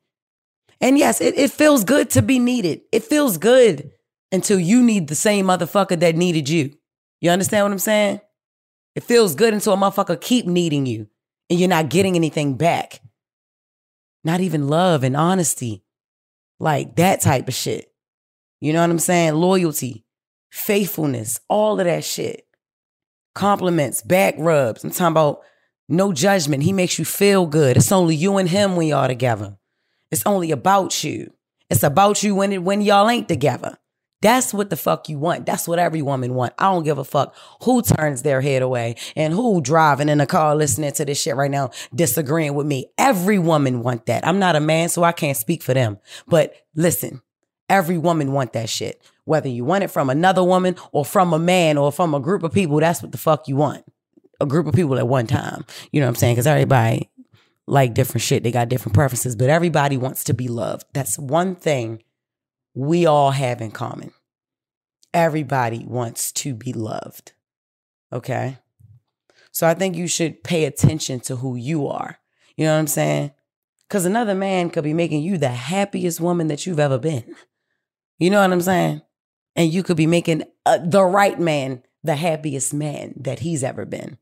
And 0.81 0.97
yes, 0.97 1.21
it, 1.21 1.37
it 1.37 1.51
feels 1.51 1.83
good 1.83 2.09
to 2.11 2.21
be 2.21 2.39
needed. 2.39 2.81
It 2.91 3.03
feels 3.03 3.37
good 3.37 3.91
until 4.31 4.59
you 4.59 4.81
need 4.81 5.07
the 5.07 5.15
same 5.15 5.45
motherfucker 5.45 5.99
that 5.99 6.15
needed 6.15 6.49
you. 6.49 6.73
You 7.21 7.31
understand 7.31 7.65
what 7.65 7.71
I'm 7.71 7.79
saying? 7.79 8.21
It 8.95 9.03
feels 9.03 9.35
good 9.35 9.53
until 9.53 9.73
a 9.73 9.77
motherfucker 9.77 10.19
keep 10.19 10.45
needing 10.45 10.85
you 10.85 11.07
and 11.49 11.59
you're 11.59 11.69
not 11.69 11.89
getting 11.89 12.15
anything 12.15 12.55
back. 12.55 13.01
Not 14.23 14.41
even 14.41 14.67
love 14.67 15.03
and 15.03 15.15
honesty. 15.15 15.83
Like 16.59 16.95
that 16.97 17.21
type 17.21 17.47
of 17.47 17.53
shit. 17.53 17.91
You 18.59 18.73
know 18.73 18.81
what 18.81 18.89
I'm 18.89 18.99
saying? 18.99 19.35
Loyalty, 19.35 20.05
faithfulness, 20.51 21.39
all 21.47 21.79
of 21.79 21.85
that 21.85 22.03
shit. 22.03 22.45
Compliments, 23.33 24.01
back 24.01 24.35
rubs. 24.37 24.83
I'm 24.83 24.89
talking 24.89 25.13
about 25.13 25.41
no 25.87 26.11
judgment. 26.11 26.63
He 26.63 26.73
makes 26.73 26.99
you 26.99 27.05
feel 27.05 27.45
good. 27.45 27.77
It's 27.77 27.91
only 27.91 28.15
you 28.15 28.37
and 28.37 28.49
him 28.49 28.75
when 28.75 28.87
y'all 28.87 29.07
together. 29.07 29.58
It's 30.11 30.25
only 30.25 30.51
about 30.51 31.03
you. 31.03 31.33
It's 31.69 31.83
about 31.83 32.23
you 32.23 32.35
when 32.35 32.51
it, 32.51 32.63
when 32.63 32.81
y'all 32.81 33.09
ain't 33.09 33.27
together. 33.27 33.77
That's 34.21 34.53
what 34.53 34.69
the 34.69 34.75
fuck 34.75 35.07
you 35.07 35.17
want. 35.17 35.45
That's 35.45 35.67
what 35.67 35.79
every 35.79 36.01
woman 36.01 36.33
want. 36.33 36.53
I 36.57 36.63
don't 36.63 36.83
give 36.83 36.97
a 36.97 37.05
fuck 37.05 37.33
who 37.63 37.81
turns 37.81 38.21
their 38.21 38.41
head 38.41 38.61
away 38.61 38.95
and 39.15 39.33
who 39.33 39.61
driving 39.61 40.09
in 40.09 40.19
a 40.19 40.25
car 40.25 40.55
listening 40.55 40.91
to 40.93 41.05
this 41.05 41.21
shit 41.21 41.37
right 41.37 41.49
now 41.49 41.71
disagreeing 41.95 42.53
with 42.53 42.67
me. 42.67 42.87
Every 42.97 43.39
woman 43.39 43.81
want 43.81 44.07
that. 44.07 44.27
I'm 44.27 44.39
not 44.39 44.57
a 44.57 44.59
man, 44.59 44.89
so 44.89 45.03
I 45.03 45.13
can't 45.13 45.37
speak 45.37 45.63
for 45.63 45.73
them. 45.73 45.99
But 46.27 46.53
listen, 46.75 47.21
every 47.69 47.97
woman 47.97 48.33
want 48.33 48.53
that 48.53 48.69
shit. 48.69 49.01
Whether 49.23 49.47
you 49.47 49.63
want 49.63 49.85
it 49.85 49.91
from 49.91 50.09
another 50.09 50.43
woman 50.43 50.75
or 50.91 51.05
from 51.05 51.31
a 51.31 51.39
man 51.39 51.77
or 51.77 51.91
from 51.91 52.13
a 52.13 52.19
group 52.19 52.43
of 52.43 52.51
people, 52.51 52.79
that's 52.79 53.01
what 53.01 53.13
the 53.13 53.17
fuck 53.17 53.47
you 53.47 53.55
want. 53.55 53.85
A 54.41 54.45
group 54.45 54.67
of 54.67 54.73
people 54.73 54.97
at 54.97 55.07
one 55.07 55.27
time. 55.27 55.65
You 55.91 56.01
know 56.01 56.07
what 56.07 56.11
I'm 56.11 56.15
saying? 56.15 56.35
Because 56.35 56.47
everybody 56.47 57.09
like 57.69 57.93
different 57.93 58.23
shit. 58.23 58.43
They 58.43 58.51
got 58.51 58.69
different 58.69 58.95
preferences, 58.95 59.35
but 59.35 59.49
everybody 59.49 59.97
wants 59.97 60.23
to 60.25 60.33
be 60.33 60.47
loved. 60.47 60.85
That's 60.93 61.17
one 61.19 61.55
thing 61.55 62.03
we 62.73 63.05
all 63.05 63.31
have 63.31 63.61
in 63.61 63.71
common. 63.71 64.11
Everybody 65.13 65.85
wants 65.85 66.31
to 66.33 66.53
be 66.53 66.73
loved. 66.73 67.33
Okay? 68.11 68.57
So 69.51 69.67
I 69.67 69.73
think 69.73 69.95
you 69.95 70.07
should 70.07 70.43
pay 70.43 70.65
attention 70.65 71.19
to 71.21 71.37
who 71.37 71.55
you 71.55 71.87
are. 71.87 72.19
You 72.57 72.65
know 72.65 72.73
what 72.73 72.79
I'm 72.79 72.87
saying? 72.87 73.31
Because 73.87 74.05
another 74.05 74.35
man 74.35 74.69
could 74.69 74.83
be 74.83 74.93
making 74.93 75.23
you 75.23 75.37
the 75.37 75.49
happiest 75.49 76.19
woman 76.19 76.47
that 76.47 76.65
you've 76.65 76.79
ever 76.79 76.97
been. 76.97 77.35
You 78.19 78.29
know 78.29 78.41
what 78.41 78.51
I'm 78.51 78.61
saying? 78.61 79.01
And 79.55 79.73
you 79.73 79.81
could 79.81 79.97
be 79.97 80.07
making 80.07 80.43
uh, 80.65 80.79
the 80.83 81.03
right 81.03 81.39
man 81.39 81.83
the 82.03 82.15
happiest 82.15 82.73
man 82.73 83.13
that 83.17 83.39
he's 83.39 83.63
ever 83.63 83.85
been. 83.85 84.17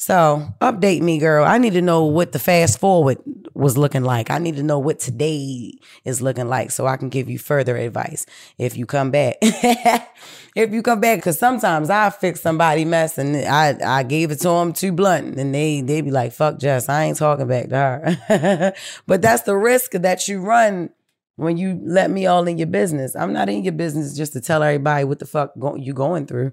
So 0.00 0.48
update 0.62 1.02
me, 1.02 1.18
girl. 1.18 1.44
I 1.44 1.58
need 1.58 1.74
to 1.74 1.82
know 1.82 2.04
what 2.06 2.32
the 2.32 2.38
fast 2.38 2.80
forward 2.80 3.18
was 3.52 3.76
looking 3.76 4.02
like. 4.02 4.30
I 4.30 4.38
need 4.38 4.56
to 4.56 4.62
know 4.62 4.78
what 4.78 4.98
today 4.98 5.74
is 6.06 6.22
looking 6.22 6.48
like 6.48 6.70
so 6.70 6.86
I 6.86 6.96
can 6.96 7.10
give 7.10 7.28
you 7.28 7.38
further 7.38 7.76
advice 7.76 8.24
if 8.56 8.78
you 8.78 8.86
come 8.86 9.10
back. 9.10 9.36
if 9.42 10.72
you 10.72 10.80
come 10.80 11.00
back, 11.00 11.18
because 11.18 11.38
sometimes 11.38 11.90
I 11.90 12.08
fix 12.08 12.40
somebody 12.40 12.86
mess 12.86 13.18
and 13.18 13.36
I, 13.46 13.76
I 13.84 14.02
gave 14.02 14.30
it 14.30 14.36
to 14.36 14.48
them 14.48 14.72
too 14.72 14.90
blunt 14.90 15.38
and 15.38 15.54
they 15.54 15.82
they 15.82 16.00
be 16.00 16.10
like, 16.10 16.32
fuck 16.32 16.58
Jess, 16.58 16.88
I 16.88 17.04
ain't 17.04 17.18
talking 17.18 17.46
back 17.46 17.68
to 17.68 17.76
her. 17.76 18.74
but 19.06 19.20
that's 19.20 19.42
the 19.42 19.54
risk 19.54 19.90
that 19.90 20.26
you 20.26 20.40
run 20.40 20.88
when 21.36 21.58
you 21.58 21.78
let 21.84 22.10
me 22.10 22.24
all 22.24 22.48
in 22.48 22.56
your 22.56 22.68
business. 22.68 23.14
I'm 23.14 23.34
not 23.34 23.50
in 23.50 23.64
your 23.64 23.74
business 23.74 24.16
just 24.16 24.32
to 24.32 24.40
tell 24.40 24.62
everybody 24.62 25.04
what 25.04 25.18
the 25.18 25.26
fuck 25.26 25.52
go- 25.58 25.76
you 25.76 25.92
going 25.92 26.24
through. 26.24 26.52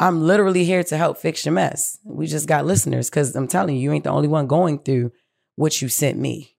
I'm 0.00 0.22
literally 0.22 0.64
here 0.64 0.82
to 0.84 0.96
help 0.96 1.18
fix 1.18 1.44
your 1.44 1.52
mess. 1.52 1.98
We 2.04 2.26
just 2.26 2.48
got 2.48 2.66
listeners 2.66 3.08
because 3.08 3.34
I'm 3.36 3.46
telling 3.46 3.76
you, 3.76 3.82
you 3.82 3.92
ain't 3.92 4.04
the 4.04 4.10
only 4.10 4.28
one 4.28 4.46
going 4.46 4.80
through 4.80 5.12
what 5.56 5.80
you 5.80 5.88
sent 5.88 6.18
me. 6.18 6.56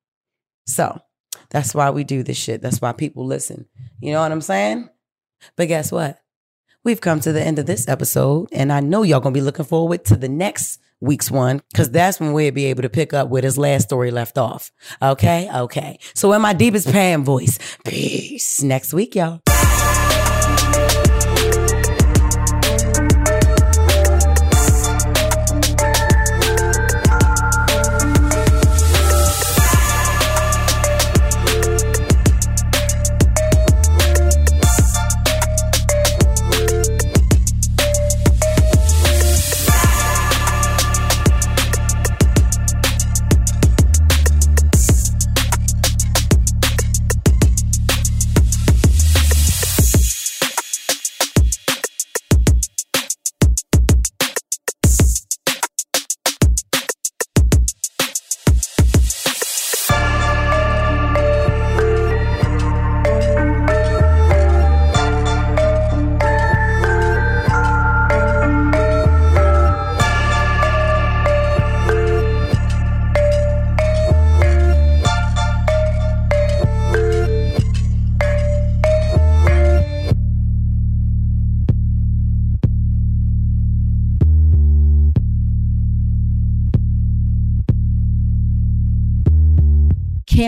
So 0.65 1.01
that's 1.49 1.75
why 1.75 1.89
we 1.89 2.03
do 2.03 2.23
this 2.23 2.37
shit. 2.37 2.61
That's 2.61 2.81
why 2.81 2.93
people 2.93 3.25
listen. 3.25 3.67
You 3.99 4.13
know 4.13 4.21
what 4.21 4.31
I'm 4.31 4.41
saying? 4.41 4.89
But 5.57 5.67
guess 5.67 5.91
what? 5.91 6.19
We've 6.85 7.01
come 7.01 7.19
to 7.21 7.31
the 7.31 7.41
end 7.41 7.59
of 7.59 7.65
this 7.65 7.87
episode, 7.87 8.49
and 8.51 8.71
I 8.71 8.81
know 8.81 9.03
y'all 9.03 9.21
gonna 9.21 9.33
be 9.33 9.41
looking 9.41 9.65
forward 9.65 10.03
to 10.05 10.17
the 10.17 10.27
next 10.29 10.79
week's 10.99 11.31
one, 11.31 11.61
because 11.71 11.89
that's 11.89 12.19
when 12.19 12.33
we'll 12.33 12.51
be 12.51 12.65
able 12.65 12.81
to 12.81 12.89
pick 12.89 13.13
up 13.13 13.29
where 13.29 13.41
this 13.41 13.57
last 13.57 13.83
story 13.83 14.11
left 14.11 14.37
off. 14.37 14.71
Okay? 15.01 15.49
Okay. 15.53 15.99
So 16.13 16.31
in 16.33 16.41
my 16.41 16.53
deepest 16.53 16.91
pan 16.91 17.23
voice, 17.23 17.57
peace. 17.85 18.61
Next 18.61 18.93
week, 18.93 19.15
y'all. 19.15 19.41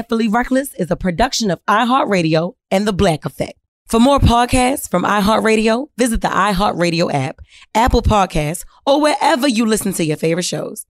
Carefully 0.05 0.27
Reckless 0.27 0.75
is 0.75 0.91
a 0.91 0.95
production 0.95 1.49
of 1.49 1.65
iHeartRadio 1.65 2.53
and 2.69 2.87
The 2.87 2.93
Black 2.93 3.25
Effect. 3.25 3.57
For 3.87 3.99
more 3.99 4.19
podcasts 4.19 4.87
from 4.87 5.01
iHeartRadio, 5.01 5.87
visit 5.97 6.21
the 6.21 6.27
iHeartRadio 6.27 7.11
app, 7.11 7.39
Apple 7.73 8.03
Podcasts, 8.03 8.65
or 8.85 9.01
wherever 9.01 9.47
you 9.47 9.65
listen 9.65 9.93
to 9.93 10.05
your 10.05 10.17
favorite 10.17 10.45
shows. 10.45 10.85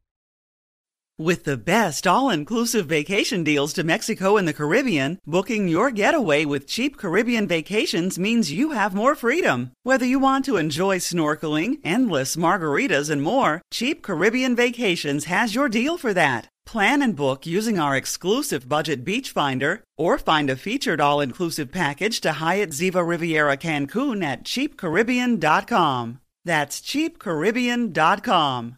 With 1.18 1.46
the 1.46 1.56
best 1.56 2.06
all 2.06 2.30
inclusive 2.30 2.88
vacation 2.88 3.46
deals 3.46 3.72
to 3.74 3.86
Mexico 3.86 4.36
and 4.36 4.46
the 4.46 4.54
Caribbean, 4.54 5.20
booking 5.26 5.70
your 5.70 5.92
getaway 5.92 6.44
with 6.44 6.68
cheap 6.68 6.98
Caribbean 6.98 7.48
vacations 7.48 8.20
means 8.20 8.52
you 8.52 8.72
have 8.72 8.94
more 8.94 9.16
freedom. 9.16 9.72
Whether 9.84 10.06
you 10.06 10.20
want 10.20 10.44
to 10.44 10.58
enjoy 10.58 10.98
snorkeling, 10.98 11.78
endless 11.86 12.36
margaritas, 12.36 13.10
and 13.10 13.22
more, 13.22 13.62
Cheap 13.72 14.04
Caribbean 14.04 14.58
Vacations 14.58 15.26
has 15.26 15.56
your 15.56 15.70
deal 15.70 15.98
for 15.98 16.14
that. 16.14 16.50
Plan 16.66 17.02
and 17.02 17.16
book 17.16 17.46
using 17.46 17.80
our 17.80 17.96
exclusive 17.96 18.68
budget 18.68 19.06
beach 19.06 19.32
finder 19.32 19.84
or 19.98 20.18
find 20.18 20.50
a 20.50 20.56
featured 20.56 21.00
all-inclusive 21.00 21.72
package 21.72 22.20
to 22.22 22.34
Hyatt 22.34 22.72
Ziva 22.72 23.08
Riviera 23.08 23.56
Cancun 23.58 24.24
at 24.24 24.44
cheapcaribbean.com. 24.44 26.20
That's 26.44 26.82
cheapcaribbean.com. 26.82 28.78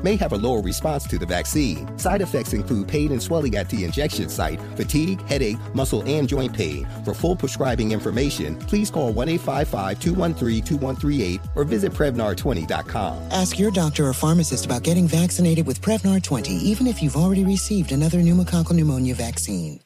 may 0.03 0.15
have 0.15 0.33
a 0.33 0.37
lower 0.37 0.61
response 0.61 1.05
to 1.07 1.17
the 1.17 1.25
vaccine. 1.25 1.97
Side 1.97 2.21
effects 2.21 2.53
include 2.53 2.87
pain 2.87 3.11
and 3.11 3.21
swelling 3.21 3.55
at 3.55 3.69
the 3.69 3.83
injection 3.83 4.29
site, 4.29 4.59
fatigue, 4.75 5.21
headache, 5.27 5.57
muscle, 5.73 6.03
and 6.05 6.27
joint 6.27 6.53
pain. 6.53 6.87
For 7.03 7.13
full 7.13 7.35
prescribing 7.35 7.91
information, 7.91 8.57
please 8.57 8.89
call 8.89 9.11
1 9.13 9.29
855 9.29 9.99
213 9.99 10.63
2138 10.63 11.41
or 11.55 11.63
visit 11.63 11.91
Prevnar20.com. 11.93 13.31
Ask 13.31 13.59
your 13.59 13.71
doctor 13.71 14.07
or 14.07 14.13
pharmacist 14.13 14.65
about 14.65 14.83
getting 14.83 15.07
vaccinated 15.07 15.67
with 15.67 15.81
Prevnar 15.81 16.21
20, 16.21 16.51
even 16.53 16.87
if 16.87 17.01
you've 17.01 17.17
already 17.17 17.43
received 17.43 17.91
another 17.91 18.19
pneumococcal 18.19 18.73
pneumonia 18.73 19.15
vaccine. 19.15 19.79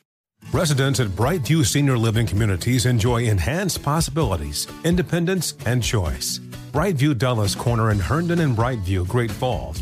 Residents 0.51 0.99
at 0.99 1.07
Brightview 1.07 1.65
Senior 1.65 1.97
Living 1.97 2.25
Communities 2.25 2.85
enjoy 2.85 3.23
enhanced 3.23 3.83
possibilities, 3.83 4.67
independence, 4.83 5.55
and 5.65 5.83
choice. 5.83 6.39
Brightview 6.71 7.17
Dulles 7.17 7.55
Corner 7.55 7.91
in 7.91 7.99
Herndon 7.99 8.39
and 8.39 8.55
Brightview, 8.55 9.07
Great 9.07 9.31
Falls, 9.31 9.81